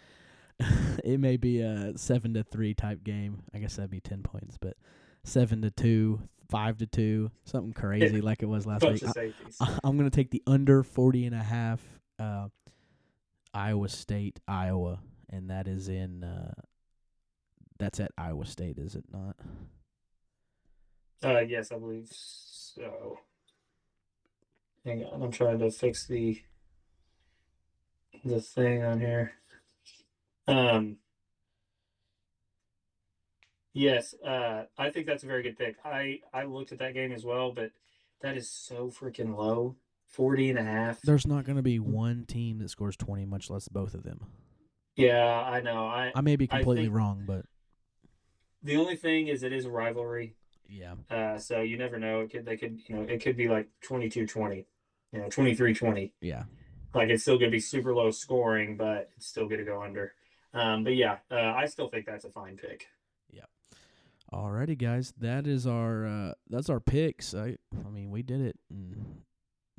it 1.03 1.19
may 1.19 1.37
be 1.37 1.59
a 1.61 1.93
seven 1.97 2.33
to 2.33 2.43
three 2.43 2.73
type 2.73 3.03
game. 3.03 3.43
I 3.53 3.59
guess 3.59 3.75
that'd 3.75 3.91
be 3.91 3.99
ten 3.99 4.23
points, 4.23 4.57
but 4.59 4.75
seven 5.23 5.61
to 5.61 5.69
two, 5.71 6.21
five 6.49 6.77
to 6.77 6.87
two, 6.87 7.29
something 7.43 7.73
crazy 7.79 8.21
like 8.21 8.41
it 8.41 8.47
was 8.47 8.65
last 8.65 8.81
Bunch 8.81 9.01
week. 9.03 9.33
I, 9.61 9.77
I'm 9.83 9.97
going 9.97 10.09
to 10.09 10.15
take 10.15 10.31
the 10.31 10.41
under 10.47 10.81
40 10.83 11.25
and 11.27 11.35
a 11.35 11.43
half 11.43 11.81
uh, 12.19 12.47
Iowa 13.55 13.87
State, 13.87 14.41
Iowa, 14.49 14.99
and 15.29 15.49
that 15.49 15.65
is 15.67 15.87
in 15.87 16.25
uh, 16.25 16.53
that's 17.79 18.01
at 18.01 18.11
Iowa 18.17 18.45
State, 18.45 18.77
is 18.77 18.95
it 18.95 19.05
not? 19.11 19.37
Uh, 21.23 21.39
yes, 21.39 21.71
I 21.71 21.77
believe 21.77 22.09
so. 22.11 23.19
Hang 24.83 25.05
on, 25.05 25.23
I'm 25.23 25.31
trying 25.31 25.59
to 25.59 25.71
fix 25.71 26.05
the 26.05 26.41
the 28.25 28.41
thing 28.41 28.83
on 28.83 28.99
here. 28.99 29.31
Um, 30.47 30.97
yes, 33.73 34.13
uh, 34.23 34.65
I 34.77 34.89
think 34.89 35.07
that's 35.07 35.23
a 35.23 35.27
very 35.27 35.43
good 35.43 35.57
pick. 35.57 35.77
I 35.85 36.19
I 36.33 36.43
looked 36.43 36.73
at 36.73 36.79
that 36.79 36.93
game 36.93 37.13
as 37.13 37.23
well, 37.23 37.53
but 37.53 37.71
that 38.21 38.35
is 38.35 38.49
so 38.49 38.89
freaking 38.89 39.37
low. 39.37 39.77
40 40.15 40.51
and 40.51 40.59
a 40.59 40.63
half. 40.63 41.01
There's 41.01 41.27
not 41.27 41.45
going 41.45 41.57
to 41.57 41.61
be 41.61 41.79
one 41.79 42.25
team 42.25 42.59
that 42.59 42.69
scores 42.69 42.95
20, 42.95 43.25
much 43.25 43.49
less 43.49 43.67
both 43.67 43.93
of 43.93 44.03
them. 44.03 44.25
Yeah, 44.95 45.27
I 45.27 45.59
know. 45.61 45.87
I 45.87 46.13
I 46.15 46.21
may 46.21 46.37
be 46.37 46.47
completely 46.47 46.87
wrong, 46.87 47.25
but 47.27 47.45
the 48.63 48.77
only 48.77 48.95
thing 48.95 49.27
is 49.27 49.43
it 49.43 49.51
is 49.51 49.65
a 49.65 49.69
rivalry. 49.69 50.35
yeah. 50.69 50.93
Uh, 51.09 51.37
so 51.37 51.59
you 51.61 51.77
never 51.77 51.99
know. 51.99 52.21
It 52.21 52.31
could 52.31 52.45
they 52.45 52.55
could 52.55 52.79
you 52.87 52.95
know 52.95 53.01
it 53.01 53.21
could 53.21 53.35
be 53.35 53.49
like 53.49 53.67
22-20, 53.85 54.65
you 55.11 55.19
know 55.19 55.25
23-20. 55.25 56.13
Yeah. 56.21 56.43
Like 56.93 57.09
it's 57.09 57.23
still 57.23 57.37
gonna 57.37 57.51
be 57.51 57.59
super 57.59 57.93
low 57.93 58.09
scoring, 58.09 58.77
but 58.77 59.09
it's 59.17 59.27
still 59.27 59.49
gonna 59.49 59.65
go 59.65 59.83
under. 59.83 60.13
Um, 60.53 60.85
but 60.85 60.95
yeah, 60.95 61.17
uh, 61.29 61.35
I 61.35 61.65
still 61.65 61.89
think 61.89 62.05
that's 62.05 62.23
a 62.23 62.29
fine 62.29 62.55
pick. 62.55 62.87
Yeah. 63.29 63.43
Alrighty, 64.31 64.77
guys, 64.77 65.13
that 65.19 65.45
is 65.45 65.67
our 65.67 66.05
uh, 66.05 66.33
that's 66.49 66.69
our 66.69 66.79
picks. 66.79 67.33
I 67.35 67.57
I 67.85 67.89
mean, 67.89 68.11
we 68.11 68.23
did 68.23 68.39
it. 68.39 68.57
And 68.69 69.23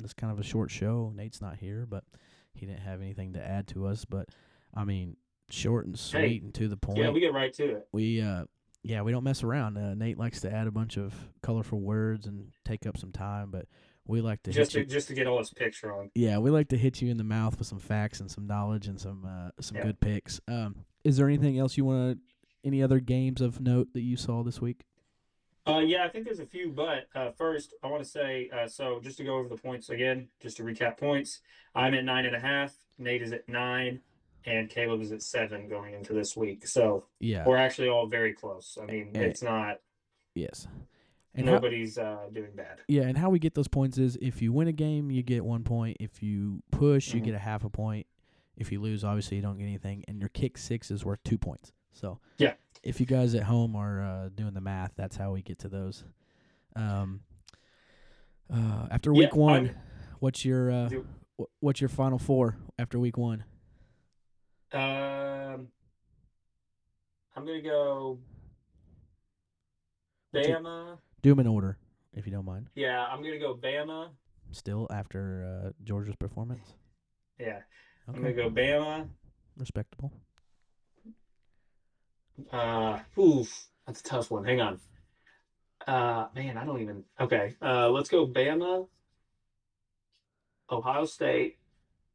it's 0.03 0.13
kind 0.15 0.33
of 0.33 0.39
a 0.39 0.43
short 0.43 0.71
show. 0.71 1.13
Nate's 1.15 1.41
not 1.41 1.57
here, 1.57 1.87
but 1.89 2.05
he 2.55 2.67
didn't 2.67 2.81
have 2.83 3.01
anything 3.01 3.33
to 3.35 3.45
add 3.47 3.67
to 3.69 3.87
us. 3.87 4.05
But 4.05 4.29
I 4.75 4.85
mean, 4.85 5.17
short 5.51 5.87
and 5.87 5.99
sweet 5.99 6.21
Hey, 6.21 6.41
and 6.43 6.55
to 6.55 6.69
the 6.69 6.77
point. 6.77 6.99
Yeah, 6.99 7.11
we 7.11 7.21
get 7.21 7.33
right 7.33 7.53
to 7.55 7.65
it. 7.77 7.89
we 7.93 8.21
uh 8.21 8.45
yeah 8.83 9.03
we 9.03 9.11
don't 9.11 9.25
mess 9.25 9.43
around 9.43 9.77
uh, 9.77 9.95
nate 9.95 10.17
likes 10.17 10.41
to 10.43 10.53
add 10.53 10.69
a 10.69 10.71
bunch 10.71 10.97
of 10.97 11.13
colorful 11.43 11.81
words 11.81 12.27
and 12.27 12.53
take 12.65 12.87
up 12.87 12.97
some 12.97 13.11
time 13.11 13.51
but 13.51 13.67
we 14.07 14.21
like 14.21 14.41
to 14.45 14.53
Just 14.53 14.73
hit 14.75 14.79
to, 14.83 14.85
you 14.89 14.95
just 14.95 15.09
to 15.09 15.15
get 15.15 15.27
all 15.27 15.39
his 15.39 15.51
picks 15.51 15.83
wrong. 15.83 16.09
yeah 16.15 16.39
we 16.39 16.51
like 16.51 16.69
to 16.69 16.79
hit 16.79 17.03
you 17.03 17.11
in 17.11 17.17
the 17.17 17.25
mouth 17.25 17.59
with 17.59 17.67
some 17.67 17.81
facts 17.81 18.21
and 18.21 18.31
some 18.31 18.47
knowledge 18.47 18.87
and 18.87 19.01
some 19.01 19.25
uh 19.25 19.51
some 19.61 19.77
Yeah. 19.79 19.83
good 19.85 19.99
picks 20.01 20.41
um 20.47 20.85
is 21.03 21.17
there 21.17 21.27
anything 21.27 21.59
else 21.59 21.77
you 21.77 21.85
want 21.85 22.19
to 22.19 22.69
any 22.69 22.81
other 22.81 23.01
games 23.01 23.41
of 23.41 23.61
note 23.61 23.89
that 23.95 24.03
you 24.03 24.17
saw 24.17 24.45
this 24.45 24.61
week 24.61 24.85
Uh, 25.67 25.79
yeah, 25.81 26.05
I 26.05 26.09
think 26.09 26.25
there's 26.25 26.39
a 26.39 26.47
few, 26.47 26.71
but 26.71 27.09
uh, 27.15 27.31
first 27.33 27.75
I 27.83 27.89
want 27.89 28.03
to 28.03 28.09
say 28.09 28.49
uh, 28.57 28.69
so 28.69 29.01
just 29.03 29.17
to 29.19 29.25
go 29.25 29.37
over 29.37 29.49
the 29.49 29.57
points 29.57 29.91
again, 29.91 30.29
just 30.41 30.57
to 30.59 30.63
recap 30.63 30.97
points. 30.99 31.41
I'm 31.75 31.93
at 31.95 32.05
nine 32.05 32.25
and 32.25 32.37
a 32.37 32.41
half. 32.41 32.73
Nate 32.99 33.21
is 33.23 33.33
at 33.33 33.49
nine, 33.49 34.01
and 34.45 34.71
Caleb 34.71 35.01
is 35.03 35.11
at 35.13 35.23
seven 35.23 35.69
going 35.69 35.95
into 35.95 36.13
this 36.13 36.37
week. 36.37 36.67
So 36.67 37.05
yeah 37.21 37.45
we're 37.47 37.57
actually 37.57 37.89
all 37.89 38.07
very 38.07 38.33
close. 38.33 38.79
I 38.81 38.87
mean, 38.87 39.11
Eh, 39.15 39.23
it's 39.23 39.43
not 39.43 39.81
yes 40.35 40.69
and 41.35 41.47
how, 41.49 41.55
nobody's 41.55 41.99
uh, 41.99 42.29
doing 42.33 42.51
bad. 42.55 42.79
yeah 42.89 43.03
and 43.03 43.19
how 43.19 43.29
we 43.31 43.39
get 43.39 43.55
those 43.55 43.69
points 43.69 43.99
is 43.99 44.17
if 44.23 44.41
you 44.41 44.53
win 44.53 44.69
a 44.69 44.73
game 44.73 45.11
you 45.11 45.23
get 45.23 45.45
one 45.45 45.65
point 45.65 45.97
if 46.01 46.23
you 46.23 46.63
push 46.71 47.13
you 47.13 47.21
Mhm. 47.21 47.25
get 47.25 47.35
a 47.35 47.39
half 47.39 47.65
a 47.65 47.71
point 47.71 48.07
if 48.57 48.71
you 48.71 48.81
lose 48.81 49.03
obviously 49.05 49.37
you 49.39 49.43
don't 49.43 49.59
get 49.59 49.65
anything 49.65 50.05
and 50.09 50.21
your 50.21 50.29
kick 50.31 50.57
six 50.59 50.91
is 50.91 51.05
worth 51.05 51.23
two 51.25 51.37
points 51.39 51.73
so 51.93 52.21
Yeah. 52.39 52.55
If 52.87 53.01
you 53.01 53.07
guys 53.07 53.35
at 53.35 53.43
home 53.43 53.75
are 53.75 54.01
uh, 54.03 54.29
doing 54.35 54.55
the 54.55 54.61
math, 54.61 54.93
that's 54.97 55.17
how 55.17 55.33
we 55.33 55.43
get 55.43 55.59
to 55.61 55.69
those. 55.69 56.05
Um, 56.77 57.21
uh, 58.53 58.87
after 58.91 59.13
Yeah, 59.13 59.19
week 59.19 59.37
one, 59.37 59.67
I'm- 59.69 59.77
what's 60.21 60.45
your 60.45 60.71
uh, 60.71 60.91
what's 61.61 61.81
your 61.81 61.89
final 61.89 62.19
four 62.19 62.57
after 62.79 62.99
week 62.99 63.17
one? 63.19 63.45
Um, 64.73 65.69
I'm 67.35 67.45
gonna 67.45 67.61
go 67.63 68.19
Bama. 70.35 70.99
Do 71.23 71.31
'em 71.33 71.41
in 71.41 71.47
order, 71.47 71.79
if 72.13 72.27
you 72.27 72.33
don't 72.33 72.45
mind. 72.45 72.69
Yeah, 72.75 73.05
I'm 73.07 73.23
gonna 73.23 73.39
go 73.39 73.55
Bama. 73.57 74.11
Still 74.53 74.87
after 74.91 75.63
uh, 75.67 75.73
Georgia's 75.83 76.17
performance. 76.17 76.75
Yeah, 77.39 77.63
I'm 78.07 78.15
gonna 78.15 78.33
go 78.33 78.49
Bama. 78.51 79.09
respectable. 79.57 80.13
Uh, 82.53 82.99
oof, 83.19 83.67
that's 83.87 84.01
a 84.01 84.05
tough 84.05 84.31
one. 84.31 84.45
Hang 84.45 84.61
on. 84.61 84.81
Uh, 85.87 86.27
man, 86.35 86.57
I 86.57 86.65
don't 86.65 86.81
even. 86.81 87.05
Okay, 87.21 87.55
uh, 87.63 87.89
let's 87.91 88.09
go 88.09 88.27
Bama. 88.27 88.89
Ohio 90.71 91.05
State. 91.05 91.59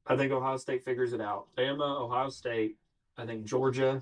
I 0.06 0.18
think 0.18 0.32
Ohio 0.32 0.58
State 0.58 0.84
figures 0.84 1.14
it 1.14 1.22
out. 1.22 1.48
Bama, 1.58 2.02
Ohio 2.02 2.30
State. 2.30 2.78
I 3.18 3.26
think 3.26 3.46
Georgia, 3.46 4.02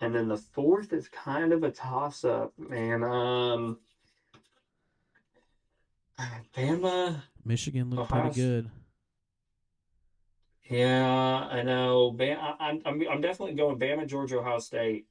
and 0.00 0.14
then 0.14 0.28
the 0.28 0.36
fourth 0.36 0.92
is 0.92 1.08
kind 1.08 1.52
of 1.52 1.62
a 1.62 1.70
toss 1.70 2.24
up, 2.24 2.52
man. 2.58 3.04
Um, 3.04 3.78
Bama. 6.56 7.22
Michigan 7.44 7.90
looked 7.90 8.10
Ohio 8.10 8.22
pretty 8.22 8.40
good. 8.40 8.70
Yeah, 10.68 11.48
I 11.50 11.62
know. 11.62 12.12
Bam, 12.12 12.38
I, 12.40 12.54
I'm, 12.58 12.82
I'm, 12.84 13.02
I'm 13.10 13.20
definitely 13.20 13.54
going 13.54 13.78
Bama, 13.78 14.06
Georgia, 14.06 14.38
Ohio 14.38 14.58
State. 14.58 15.06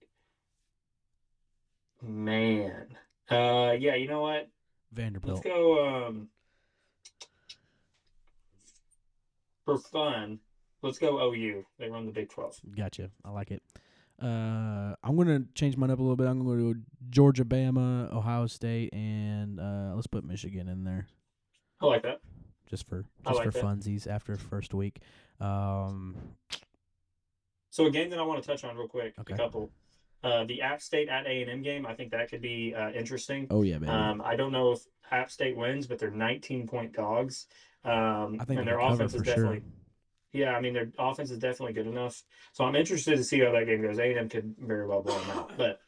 Man, 2.01 2.87
uh, 3.29 3.75
yeah. 3.77 3.95
You 3.95 4.07
know 4.07 4.21
what? 4.21 4.49
Vanderbilt. 4.91 5.35
Let's 5.35 5.47
go. 5.47 5.85
Um, 6.07 6.29
for 9.65 9.77
fun, 9.77 10.39
let's 10.81 10.97
go 10.99 11.19
OU. 11.31 11.65
They 11.77 11.89
run 11.89 12.05
the 12.05 12.11
Big 12.11 12.29
Twelve. 12.29 12.59
Gotcha. 12.75 13.09
I 13.23 13.29
like 13.29 13.51
it. 13.51 13.61
Uh, 14.21 14.95
I'm 15.03 15.15
gonna 15.15 15.43
change 15.55 15.77
mine 15.77 15.89
up 15.91 15.99
a 15.99 16.01
little 16.01 16.15
bit. 16.15 16.27
I'm 16.27 16.45
gonna 16.45 16.73
go 16.73 16.79
Georgia, 17.09 17.45
Bama, 17.45 18.11
Ohio 18.13 18.47
State, 18.47 18.93
and 18.93 19.59
uh, 19.59 19.93
let's 19.95 20.07
put 20.07 20.23
Michigan 20.23 20.67
in 20.67 20.83
there. 20.83 21.07
I 21.81 21.85
like 21.87 22.03
that. 22.03 22.21
just 22.69 22.87
for 22.87 23.05
just 23.25 23.37
like 23.37 23.45
for 23.45 23.51
that. 23.51 23.63
funsies 23.63 24.05
after 24.07 24.35
first 24.37 24.73
week. 24.73 24.99
Um, 25.39 26.15
So 27.71 27.85
a 27.85 27.91
game 27.91 28.09
that 28.11 28.19
I 28.19 28.21
want 28.23 28.43
to 28.43 28.47
touch 28.47 28.63
on 28.63 28.75
real 28.75 28.87
quick. 28.87 29.13
Okay. 29.19 29.33
A 29.33 29.37
couple. 29.37 29.71
Uh, 30.23 30.43
the 30.45 30.61
App 30.61 30.81
State 30.81 31.09
at 31.09 31.25
A 31.25 31.41
and 31.41 31.49
M 31.49 31.61
game. 31.61 31.85
I 31.85 31.93
think 31.95 32.11
that 32.11 32.29
could 32.29 32.41
be 32.41 32.73
uh, 32.75 32.91
interesting. 32.91 33.47
oh 33.49 33.63
yeah, 33.63 33.79
man. 33.79 33.89
Um, 33.89 34.21
I 34.23 34.35
don't 34.35 34.51
know 34.51 34.71
if 34.73 34.79
App 35.11 35.31
State 35.31 35.57
wins, 35.57 35.87
but 35.87 35.97
they're 35.99 36.11
19 36.11 36.67
point 36.67 36.93
dogs. 36.93 37.47
Um, 37.83 38.37
I 38.39 38.45
think 38.45 38.59
and 38.59 38.67
their 38.67 38.79
offense 38.79 39.13
is 39.13 39.19
for 39.19 39.25
sure. 39.25 39.35
definitely, 39.35 39.61
yeah, 40.33 40.51
I 40.55 40.61
mean 40.61 40.73
their 40.73 40.91
offense 40.99 41.31
is 41.31 41.39
definitely 41.39 41.73
good 41.73 41.87
enough. 41.87 42.21
So 42.53 42.63
I'm 42.63 42.75
interested 42.75 43.17
to 43.17 43.23
see 43.23 43.39
how 43.39 43.51
that 43.51 43.65
game 43.65 43.81
goes. 43.81 43.97
A&M 43.97 44.29
could 44.29 44.53
very 44.59 44.85
well 44.87 45.01
blow 45.01 45.19
them 45.19 45.31
out, 45.31 45.51
but 45.57 45.79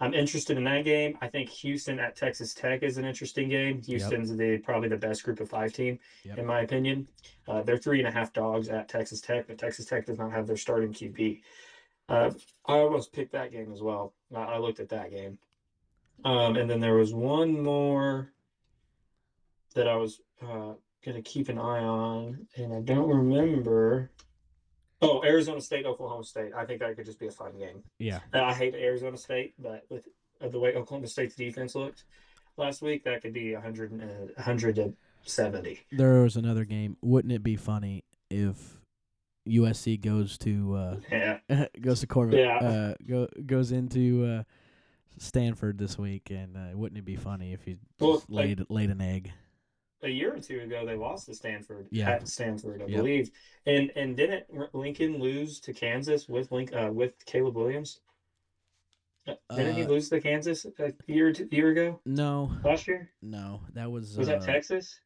I'm 0.00 0.14
interested 0.14 0.56
in 0.56 0.64
that 0.64 0.84
game. 0.84 1.16
I 1.20 1.28
think 1.28 1.48
Houston 1.50 2.00
at 2.00 2.16
Texas 2.16 2.52
Tech 2.54 2.82
is 2.82 2.96
an 2.98 3.04
interesting 3.04 3.48
game. 3.48 3.80
Houston's 3.82 4.34
the 4.36 4.58
probably 4.58 4.88
the 4.88 4.96
best 4.96 5.22
group 5.22 5.38
of 5.40 5.48
five 5.48 5.72
team, 5.72 5.98
Yep. 6.24 6.38
in 6.38 6.46
my 6.46 6.62
opinion. 6.62 7.06
Uh, 7.46 7.62
they're 7.62 7.76
three 7.76 7.98
and 8.00 8.08
a 8.08 8.10
half 8.10 8.32
dogs 8.32 8.68
at 8.68 8.88
Texas 8.88 9.20
Tech, 9.20 9.46
but 9.46 9.58
Texas 9.58 9.84
Tech 9.86 10.06
does 10.06 10.18
not 10.18 10.32
have 10.32 10.46
their 10.46 10.56
starting 10.56 10.92
QB. 10.92 11.42
Uh, 12.08 12.30
I 12.66 12.74
almost 12.78 13.12
picked 13.12 13.32
that 13.32 13.50
game 13.52 13.72
as 13.72 13.80
well. 13.82 14.12
I, 14.34 14.42
I 14.42 14.58
looked 14.58 14.80
at 14.80 14.90
that 14.90 15.10
game. 15.10 15.38
Um, 16.24 16.56
and 16.56 16.68
then 16.70 16.80
there 16.80 16.94
was 16.94 17.12
one 17.14 17.62
more 17.62 18.32
that 19.74 19.88
I 19.88 19.96
was 19.96 20.20
uh, 20.42 20.74
going 21.04 21.16
to 21.16 21.22
keep 21.22 21.48
an 21.48 21.58
eye 21.58 21.82
on, 21.82 22.46
and 22.56 22.72
I 22.72 22.80
don't 22.80 23.08
remember. 23.08 24.10
Oh, 25.02 25.22
Arizona 25.24 25.60
State, 25.60 25.84
Oklahoma 25.84 26.24
State. 26.24 26.52
I 26.56 26.64
think 26.64 26.80
that 26.80 26.96
could 26.96 27.04
just 27.04 27.18
be 27.18 27.26
a 27.26 27.30
fun 27.30 27.58
game. 27.58 27.82
yeah, 27.98 28.20
Uh, 28.32 28.42
I 28.44 28.54
hate 28.54 28.74
Arizona 28.74 29.16
State, 29.16 29.54
but 29.58 29.84
with 29.90 30.08
uh, 30.40 30.48
the 30.48 30.58
way 30.58 30.74
Oklahoma 30.74 31.08
State's 31.08 31.34
defense 31.34 31.74
looked 31.74 32.04
last 32.56 32.80
week, 32.80 33.04
that 33.04 33.20
could 33.22 33.32
be 33.34 33.52
100, 33.52 33.92
and, 33.92 34.02
uh, 34.02 34.32
100 34.36 34.76
to 34.76 34.94
70. 35.24 35.80
there 35.92 36.22
was 36.22 36.36
another 36.36 36.64
game. 36.64 36.96
Wouldn't 37.02 37.32
it 37.32 37.42
be 37.42 37.56
funny 37.56 38.04
if 38.30 38.78
USC 39.48 40.00
goes 40.00 40.38
to 40.38 40.74
uh, 40.74 40.96
Yeah. 41.10 41.66
goes 41.80 42.00
to 42.00 42.06
Corvette, 42.06 42.40
Yeah. 42.40 42.58
uh, 42.58 42.94
go 43.06 43.28
goes 43.46 43.72
into 43.72 44.24
uh, 44.24 44.42
Stanford 45.18 45.78
this 45.78 45.98
week, 45.98 46.30
and 46.30 46.56
uh, 46.56 46.76
wouldn't 46.76 46.98
it 46.98 47.04
be 47.04 47.16
funny 47.16 47.52
if 47.52 47.62
he 47.64 47.76
Well, 48.00 48.14
just 48.16 48.30
laid 48.30 48.64
laid 48.68 48.90
an 48.90 49.00
egg? 49.00 49.32
a 50.02 50.08
year 50.08 50.34
or 50.34 50.38
two 50.38 50.60
ago 50.60 50.84
they 50.84 50.96
lost 50.96 51.24
to 51.26 51.34
Stanford 51.34 51.88
Yeah. 51.90 52.10
at 52.10 52.28
Stanford, 52.28 52.82
I 52.82 52.86
Yep. 52.86 52.98
believe. 52.98 53.30
And 53.66 53.90
and 53.96 54.16
didn't 54.16 54.44
Lincoln 54.74 55.18
lose 55.18 55.60
to 55.60 55.72
Kansas 55.72 56.28
with 56.28 56.52
Link 56.52 56.74
uh, 56.74 56.90
with 56.92 57.24
Caleb 57.24 57.56
Williams? 57.56 58.00
Uh, 59.26 59.34
Didn't 59.56 59.76
he 59.76 59.84
Uh, 59.84 59.88
lose 59.88 60.10
to 60.10 60.20
Kansas 60.20 60.66
a 60.66 60.92
year 61.06 61.28
or 61.28 61.32
two, 61.32 61.48
year 61.50 61.70
ago 61.70 62.00
No, 62.04 62.52
last 62.62 62.86
year? 62.86 63.10
no, 63.22 63.62
that 63.72 63.90
was 63.90 64.18
Was 64.18 64.28
uh, 64.28 64.32
that 64.32 64.42
Texas? 64.42 65.00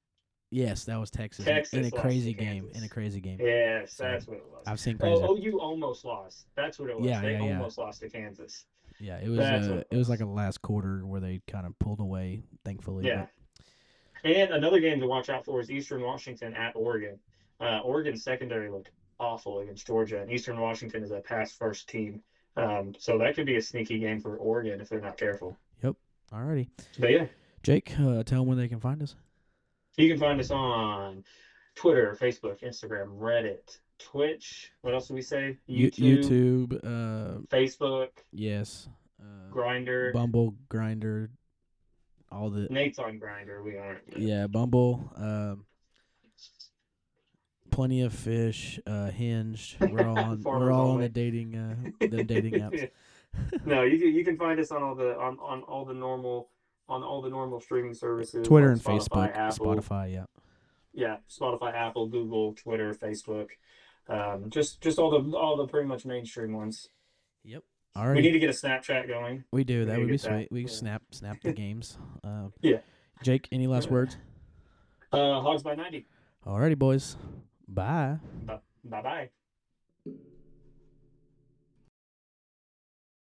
Yes, 0.50 0.84
that 0.84 0.98
was 0.98 1.10
Texas, 1.10 1.46
in- 1.46 1.54
Texas 1.54 1.78
in 1.78 1.84
a 1.84 1.90
crazy 1.90 2.32
game. 2.32 2.70
In 2.74 2.82
a 2.82 2.88
crazy 2.88 3.20
game. 3.20 3.38
Yes, 3.40 3.92
So, 3.92 4.04
that's 4.04 4.26
what 4.26 4.38
it 4.38 4.44
was. 4.50 4.62
I've 4.66 4.80
seen 4.80 4.96
crazy. 4.96 5.22
Oh, 5.22 5.36
OU 5.36 5.60
almost 5.60 6.04
lost. 6.04 6.46
That's 6.54 6.78
what 6.78 6.88
it 6.88 6.98
was. 6.98 7.08
Yeah, 7.08 7.20
they 7.20 7.32
yeah, 7.32 7.44
yeah. 7.44 7.56
almost 7.56 7.76
lost 7.76 8.00
to 8.00 8.08
Kansas. 8.08 8.64
Yeah, 8.98 9.18
it 9.18 9.28
was. 9.28 9.40
Uh, 9.40 9.84
it 9.90 9.94
it 9.94 9.96
was 9.96 10.08
like 10.08 10.20
a 10.20 10.26
last 10.26 10.62
quarter 10.62 11.06
where 11.06 11.20
they 11.20 11.40
kind 11.46 11.66
of 11.66 11.78
pulled 11.78 12.00
away. 12.00 12.42
Thankfully. 12.64 13.06
Yeah. 13.06 13.26
And 14.24 14.50
another 14.52 14.80
game 14.80 14.98
to 15.00 15.06
watch 15.06 15.28
out 15.28 15.44
for 15.44 15.60
is 15.60 15.70
Eastern 15.70 16.02
Washington 16.02 16.54
at 16.54 16.74
Oregon. 16.74 17.18
Uh, 17.60 17.80
Oregon's 17.80 18.24
secondary 18.24 18.70
looked 18.70 18.90
awful 19.20 19.60
against 19.60 19.86
Georgia, 19.86 20.20
and 20.20 20.30
Eastern 20.30 20.58
Washington 20.58 21.02
is 21.02 21.10
a 21.10 21.20
pass 21.20 21.52
first 21.52 21.88
team. 21.88 22.22
Um, 22.56 22.94
so 22.98 23.18
that 23.18 23.36
could 23.36 23.46
be 23.46 23.56
a 23.56 23.62
sneaky 23.62 23.98
game 24.00 24.20
for 24.20 24.36
Oregon 24.36 24.80
if 24.80 24.88
they're 24.88 25.00
not 25.00 25.16
careful. 25.16 25.56
But, 25.80 25.94
alrighty, 26.32 26.68
But 26.98 27.12
yeah, 27.12 27.26
Jake, 27.62 27.92
uh, 27.98 28.22
tell 28.24 28.40
them 28.40 28.46
where 28.46 28.56
they 28.56 28.68
can 28.68 28.80
find 28.80 29.00
us. 29.02 29.14
You 29.98 30.08
can 30.08 30.20
find 30.20 30.38
us 30.38 30.52
on 30.52 31.24
Twitter, 31.74 32.16
Facebook, 32.20 32.62
Instagram, 32.62 33.18
Reddit, 33.18 33.78
Twitch. 33.98 34.70
What 34.82 34.94
else 34.94 35.08
did 35.08 35.14
we 35.14 35.22
say? 35.22 35.58
YouTube, 35.68 36.22
YouTube. 36.24 36.84
Uh, 36.84 37.40
Facebook, 37.48 38.10
yes. 38.32 38.88
Uh, 39.20 39.52
Grindr. 39.52 40.12
Bumble, 40.12 40.54
Grindr, 40.70 41.30
all 42.30 42.48
the 42.48 42.68
Nate's 42.70 43.00
on 43.00 43.18
Grindr. 43.18 43.64
We 43.64 43.76
aren't. 43.76 43.98
yeah, 44.16 44.46
Bumble. 44.46 45.12
Um, 45.16 45.64
plenty 47.72 48.02
of 48.02 48.12
fish. 48.12 48.78
Uh, 48.86 49.10
hinged. 49.10 49.80
We're 49.80 50.06
all 50.06 50.16
on. 50.16 50.42
We're 50.44 50.70
all 50.70 50.92
on 50.92 51.00
the 51.00 51.08
dating. 51.08 51.56
Uh, 51.56 52.06
the 52.06 52.22
dating 52.22 52.52
apps. 52.60 52.88
no, 53.66 53.82
you 53.82 53.98
can 53.98 54.14
you 54.14 54.24
can 54.24 54.36
find 54.36 54.60
us 54.60 54.70
on 54.70 54.80
all 54.84 54.94
the 54.94 55.18
on, 55.18 55.38
on 55.40 55.62
all 55.62 55.84
the 55.84 55.94
normal 55.94 56.50
on 56.88 57.02
all 57.02 57.20
the 57.22 57.28
normal 57.28 57.60
streaming 57.60 57.94
services. 57.94 58.46
Twitter 58.46 58.68
like 58.74 58.86
and 58.86 59.00
Spotify, 59.00 59.32
Facebook, 59.32 59.36
Apple, 59.36 59.66
Spotify. 59.66 60.12
Yeah. 60.12 60.24
Yeah, 60.94 61.16
Spotify, 61.30 61.74
Apple, 61.74 62.06
Google, 62.08 62.54
Twitter, 62.54 62.94
Facebook. 62.94 63.48
Um, 64.08 64.48
just 64.48 64.80
just 64.80 64.98
all 64.98 65.10
the 65.10 65.36
all 65.36 65.56
the 65.56 65.66
pretty 65.66 65.86
much 65.86 66.04
mainstream 66.06 66.54
ones. 66.54 66.88
Yep. 67.44 67.62
All 67.94 68.06
right. 68.06 68.16
We 68.16 68.22
need 68.22 68.32
to 68.32 68.38
get 68.38 68.50
a 68.50 68.52
Snapchat 68.52 69.06
going. 69.06 69.44
We 69.52 69.64
do. 69.64 69.80
We 69.80 69.84
That 69.84 69.98
would 69.98 70.06
be 70.08 70.12
get 70.12 70.22
that, 70.22 70.28
sweet. 70.30 70.48
We 70.52 70.60
yeah. 70.62 70.66
snap 70.68 71.02
snap 71.10 71.40
the 71.42 71.52
games. 71.64 71.98
Uh, 72.24 72.48
Yeah. 72.62 72.78
Jake, 73.22 73.48
any 73.52 73.66
last 73.66 73.90
words? 73.90 74.16
Uh, 75.12 75.40
Hogs 75.40 75.62
by 75.62 75.74
90. 75.74 76.06
Alrighty, 76.46 76.78
boys. 76.78 77.16
Bye. 77.66 78.18
Bye 78.46 79.02
bye. 79.02 79.30